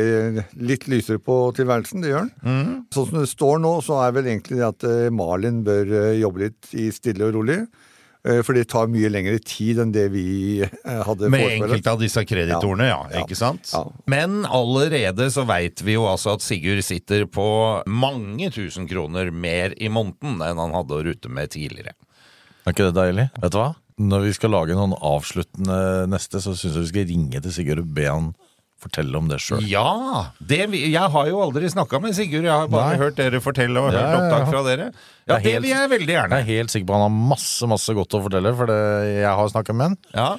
litt 0.58 0.86
lysere 0.90 1.22
på 1.22 1.42
tilværelsen, 1.58 2.02
det 2.02 2.10
gjør 2.10 2.24
han. 2.24 2.32
Sånn 2.94 3.10
som 3.10 3.18
det 3.18 3.28
står 3.30 3.60
nå, 3.62 3.76
så 3.86 4.00
er 4.04 4.14
vel 4.14 4.30
egentlig 4.30 4.62
det 4.62 4.68
at 4.68 4.86
eh, 4.86 5.10
Malin 5.14 5.64
bør 5.66 5.90
jobbe 6.18 6.46
litt 6.46 6.70
i 6.74 6.90
stille 6.94 7.26
og 7.26 7.40
rolig. 7.40 7.64
Eh, 8.26 8.42
For 8.44 8.56
det 8.56 8.66
tar 8.68 8.90
mye 8.92 9.09
lengre 9.12 9.38
tid 9.40 9.80
enn 9.80 9.92
det 9.94 10.06
vi 10.12 10.24
hadde 10.61 11.06
hadde 11.09 11.30
Med 11.33 11.46
enkelte 11.56 11.94
av 11.94 12.02
disse 12.02 12.24
kreditorene, 12.28 12.90
ja. 12.90 12.98
Ja. 13.14 13.22
Ikke 13.24 13.38
sant? 13.38 13.70
Ja. 13.72 13.85
Men 14.11 14.42
allerede 14.44 15.30
så 15.33 15.46
veit 15.48 15.80
vi 15.87 15.96
jo 15.96 16.04
altså 16.11 16.35
at 16.37 16.44
Sigurd 16.44 16.83
sitter 16.85 17.24
på 17.30 17.46
mange 17.88 18.50
tusen 18.52 18.88
kroner 18.90 19.33
mer 19.33 19.72
i 19.80 19.88
måneden 19.92 20.42
enn 20.44 20.61
han 20.61 20.76
hadde 20.76 20.98
å 20.98 21.04
rute 21.06 21.33
med 21.33 21.52
tidligere. 21.54 21.96
Er 22.66 22.74
ikke 22.74 22.90
det 22.90 22.98
deilig? 22.98 23.30
Vet 23.40 23.54
du 23.54 23.61
hva? 23.62 23.70
Når 24.00 24.22
vi 24.28 24.37
skal 24.37 24.52
lage 24.54 24.76
noen 24.76 24.94
avsluttende 24.96 25.80
neste, 26.09 26.40
så 26.40 26.54
syns 26.56 26.76
jeg 26.76 26.85
vi 26.87 26.92
skal 26.92 27.09
ringe 27.11 27.40
til 27.44 27.52
Sigurd 27.56 27.83
og 27.83 27.90
be 27.96 28.06
han 28.09 28.30
fortelle 28.83 29.16
om 29.19 29.29
det 29.31 29.38
sjøl. 29.45 29.62
Ja! 29.69 30.31
Det, 30.40 30.62
jeg 30.75 31.07
har 31.14 31.29
jo 31.31 31.40
aldri 31.45 31.69
snakka 31.73 32.01
med 32.03 32.16
Sigurd, 32.16 32.47
jeg 32.49 32.53
har 32.53 32.71
bare 32.73 32.95
Nei. 32.95 33.01
hørt 33.03 33.19
dere 33.21 33.40
fortelle 33.45 33.81
og 33.83 33.90
hørt 33.90 33.99
ja, 34.01 34.14
opptak 34.19 34.47
fra 34.51 34.62
dere. 34.66 34.87
Ja, 35.29 35.37
Det 35.38 35.57
vil 35.62 35.69
jeg 35.71 35.90
veldig 35.93 36.14
gjerne. 36.16 36.38
Jeg 36.40 36.47
er 36.49 36.59
helt 36.62 36.73
sikker 36.75 36.88
på 36.90 36.97
han 36.99 37.05
har 37.07 37.19
masse, 37.35 37.69
masse 37.71 37.95
godt 37.97 38.16
å 38.19 38.23
fortelle, 38.25 38.55
for 38.59 38.71
det, 38.73 38.79
jeg 39.21 39.35
har 39.40 39.53
snakka 39.53 39.77
med 39.77 39.90
han. 39.93 39.99
Ja. 40.16 40.31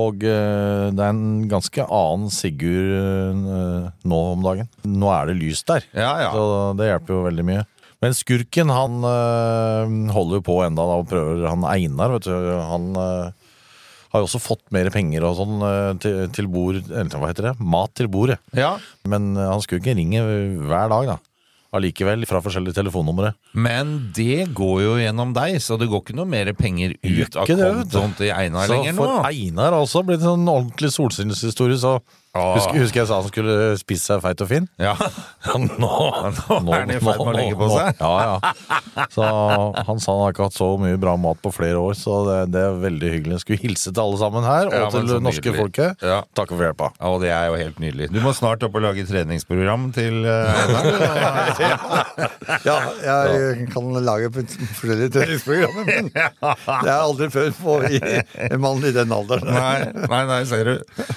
Og 0.00 0.22
øh, 0.22 0.86
det 0.94 1.02
er 1.02 1.10
en 1.16 1.48
ganske 1.50 1.82
annen 1.82 2.30
Sigurd 2.30 2.94
øh, 2.94 3.90
nå 4.06 4.20
om 4.36 4.44
dagen. 4.46 4.68
Nå 4.86 5.10
er 5.16 5.30
det 5.32 5.38
lyst 5.40 5.66
der, 5.70 5.86
Ja, 5.96 6.12
ja. 6.22 6.30
så 6.34 6.72
det 6.78 6.92
hjelper 6.92 7.16
jo 7.16 7.24
veldig 7.26 7.46
mye. 7.48 7.64
Men 8.00 8.14
skurken 8.16 8.70
han 8.72 9.02
øh, 9.04 9.90
holder 10.14 10.38
jo 10.38 10.44
på 10.46 10.54
enda 10.64 10.86
da 10.88 10.94
og 11.02 11.08
prøver 11.10 11.42
Han 11.50 11.66
Einar, 11.68 12.14
vet 12.14 12.28
du. 12.30 12.32
Han 12.70 12.86
har 14.12 14.22
jo 14.22 14.28
også 14.28 14.40
fått 14.42 14.62
mer 14.74 14.90
penger 14.94 15.24
og 15.28 15.36
sånn 15.38 15.62
eh, 15.66 15.90
til, 16.02 16.20
til 16.34 16.48
bord 16.50 16.80
Eller 16.90 17.10
hva 17.20 17.30
heter 17.32 17.50
det? 17.50 17.56
Mat 17.62 17.94
til 17.98 18.08
bordet. 18.12 18.40
ja. 18.56 18.76
Men 19.06 19.32
han 19.38 19.60
skulle 19.64 19.80
ikke 19.82 19.96
ringe 19.98 20.22
hver 20.66 20.90
dag, 20.92 21.12
da. 21.14 21.18
Allikevel, 21.70 22.24
fra 22.26 22.40
forskjellige 22.42 22.74
telefonnumre. 22.80 23.28
Men 23.54 23.92
det 24.16 24.48
går 24.58 24.80
jo 24.82 24.94
gjennom 24.98 25.30
deg, 25.36 25.60
så 25.62 25.76
det 25.78 25.86
går 25.92 26.00
ikke 26.02 26.16
noe 26.18 26.26
mer 26.26 26.50
penger 26.58 26.96
ut 26.98 27.36
av 27.38 27.46
kontoen 27.46 28.16
til 28.18 28.32
Einar 28.34 28.66
Så 28.66 28.74
lenger 28.74 28.96
nå. 28.96 29.04
for 29.04 29.28
Einar 29.28 29.76
også 29.78 30.02
blitt 30.08 30.18
en 30.24 30.32
sånn 30.32 30.50
ordentlig 30.50 30.90
solskinnshistorie, 30.96 31.78
så. 31.78 32.00
Husker, 32.30 32.76
husker 32.78 33.00
jeg 33.00 33.08
sa 33.10 33.16
han 33.18 33.26
skulle 33.26 33.54
spise 33.80 34.04
seg 34.06 34.20
feit 34.22 34.42
og 34.44 34.48
fin? 34.50 34.66
Ja. 34.78 34.92
nå, 35.82 35.88
Nå 36.62 36.74
er 36.76 36.84
han 36.84 36.92
i 36.94 36.98
ferd 37.02 37.18
med 37.18 37.26
å 37.26 37.34
legge 37.34 37.56
på 37.58 37.66
seg. 37.72 37.98
Ja, 37.98 38.12
ja. 38.22 38.36
Så 39.10 39.24
han 39.26 39.98
sa 40.02 40.14
han 40.14 40.22
har 40.22 40.34
ikke 40.34 40.46
hatt 40.46 40.54
så 40.54 40.68
mye 40.78 40.98
bra 41.00 41.16
mat 41.18 41.40
på 41.42 41.50
flere 41.54 41.80
år, 41.82 41.96
så 41.98 42.20
det, 42.28 42.36
det 42.54 42.62
er 42.68 42.78
veldig 42.84 43.10
hyggelig. 43.16 43.34
Jeg 43.40 43.44
skulle 43.44 43.62
hilse 43.64 43.90
til 43.90 44.02
alle 44.04 44.20
sammen 44.20 44.46
her, 44.46 44.70
og 44.70 44.76
Ja, 44.78 44.90
til 44.94 45.08
det 45.10 45.18
norske 45.26 45.42
nydelig. 45.48 45.58
folket. 45.64 46.06
Ja. 46.06 46.20
Takk 46.38 46.52
for 46.54 46.62
hjelpa. 46.68 46.92
Ja, 47.00 47.10
og 47.10 47.18
det 47.24 47.32
er 47.34 47.48
jo 47.50 47.58
helt 47.58 47.82
nydelig. 47.82 48.10
Du 48.14 48.20
må 48.22 48.34
snart 48.36 48.62
opp 48.66 48.78
og 48.78 48.86
lage 48.86 49.06
treningsprogram 49.10 49.88
til 49.96 50.22
uh. 50.22 50.30
Ja, 52.68 52.76
jeg 53.02 53.66
kan 53.74 53.90
lage 54.06 54.30
forskjellige 54.36 55.10
treningsprogrammer, 55.18 55.84
men 55.90 56.10
det 56.84 56.90
er 56.94 56.96
aldri 56.96 57.30
før 57.34 57.86
i, 57.90 58.00
en 58.46 58.60
mann 58.62 58.82
i 58.86 58.94
den 58.94 59.12
alderen. 59.14 59.50
nei, 59.50 60.06
nei, 60.10 60.22
nei, 60.30 60.40
ser 60.48 60.68
du. 60.68 60.74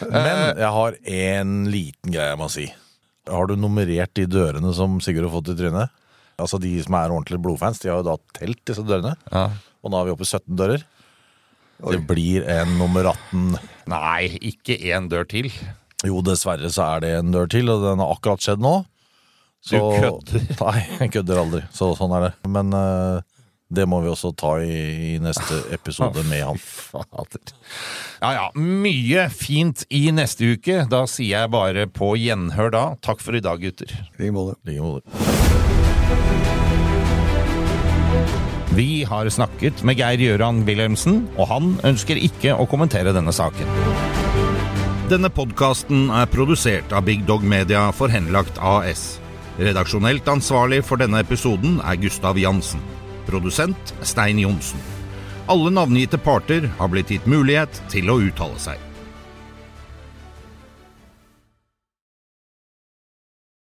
Men 0.09 0.43
jeg 0.57 0.71
har 0.79 0.97
en 1.03 1.53
liten 1.71 2.13
greie 2.13 2.31
jeg 2.31 2.39
må 2.39 2.47
si. 2.51 2.67
Har 3.29 3.47
du 3.47 3.55
nummerert 3.59 4.13
de 4.17 4.25
dørene 4.27 4.73
som 4.75 4.99
Sigurd 5.03 5.29
har 5.29 5.35
fått 5.37 5.53
i 5.53 5.57
trynet? 5.59 5.93
Altså 6.41 6.57
De 6.59 6.71
som 6.83 6.95
er 6.97 7.11
ordentlige 7.13 7.43
blodfans, 7.43 7.79
de 7.83 7.91
har 7.91 8.01
jo 8.01 8.07
da 8.07 8.17
telt 8.35 8.59
disse 8.67 8.83
dørene. 8.87 9.13
Ja. 9.31 9.45
Og 9.83 9.91
nå 9.93 9.99
er 9.99 10.07
vi 10.09 10.15
oppe 10.15 10.25
i 10.25 10.31
17 10.31 10.57
dører. 10.59 10.83
Det 11.83 11.99
blir 12.07 12.45
en 12.47 12.77
nummer 12.79 13.09
18. 13.11 13.57
Nei, 13.91 14.29
ikke 14.51 14.77
én 14.93 15.09
dør 15.11 15.27
til. 15.27 15.49
Jo, 16.07 16.21
dessverre 16.23 16.69
så 16.71 16.85
er 16.95 17.03
det 17.03 17.11
en 17.19 17.31
dør 17.35 17.49
til, 17.51 17.71
og 17.71 17.83
den 17.83 18.01
har 18.03 18.11
akkurat 18.15 18.43
skjedd 18.43 18.63
nå. 18.63 18.77
Så, 19.63 19.79
Du 19.79 19.99
kødder. 20.03 20.47
Nei, 20.59 20.79
jeg 20.99 21.11
kødder 21.15 21.39
aldri. 21.43 21.61
Så 21.75 21.93
sånn 21.99 22.15
er 22.17 22.25
det. 22.27 22.31
Men 22.51 22.73
eh, 22.75 23.21
det 23.73 23.85
må 23.89 23.99
vi 24.03 24.11
også 24.11 24.31
ta 24.37 24.55
i, 24.61 24.73
i 25.13 25.19
neste 25.23 25.63
episode 25.73 26.23
med 26.31 26.43
han. 26.45 26.59
Fader. 26.61 27.53
Ja 28.21 28.33
ja, 28.37 28.45
mye 28.57 29.27
fint 29.33 29.85
i 29.93 30.05
neste 30.15 30.53
uke. 30.55 30.83
Da 30.91 31.03
sier 31.09 31.43
jeg 31.43 31.53
bare 31.53 31.87
på 31.91 32.13
gjenhør 32.19 32.73
da. 32.73 32.85
Takk 33.03 33.23
for 33.23 33.35
i 33.37 33.43
dag, 33.43 33.61
gutter. 33.63 33.91
I 34.19 34.29
like 34.29 34.35
måte. 34.35 34.77
Måte. 34.83 36.23
Vi 38.73 39.03
har 39.05 39.29
snakket 39.29 39.83
med 39.85 39.99
Geir 39.99 40.17
Gjøran 40.17 40.63
Wilhelmsen, 40.65 41.27
og 41.37 41.45
han 41.51 41.75
ønsker 41.85 42.17
ikke 42.17 42.55
å 42.57 42.65
kommentere 42.69 43.13
denne 43.13 43.33
saken. 43.35 43.69
Denne 45.11 45.29
podkasten 45.29 46.07
er 46.15 46.29
produsert 46.31 46.95
av 46.95 47.05
Big 47.05 47.21
Dog 47.27 47.45
Media 47.45 47.91
for 47.93 48.09
Henlagt 48.09 48.57
AS. 48.57 49.19
Redaksjonelt 49.61 50.25
ansvarlig 50.31 50.81
for 50.87 50.97
denne 50.97 51.21
episoden 51.21 51.77
er 51.85 51.99
Gustav 52.01 52.39
Jansen. 52.41 52.81
Produsent 53.33 53.95
Stein 54.01 54.37
Johnsen. 54.39 54.79
Alle 55.49 55.71
navngitte 55.73 56.17
parter 56.21 56.69
har 56.77 56.87
blitt 56.93 57.09
gitt 57.09 57.25
mulighet 57.25 57.81
til 57.89 58.11
å 58.13 58.19
uttale 58.21 58.59
seg. 58.61 58.92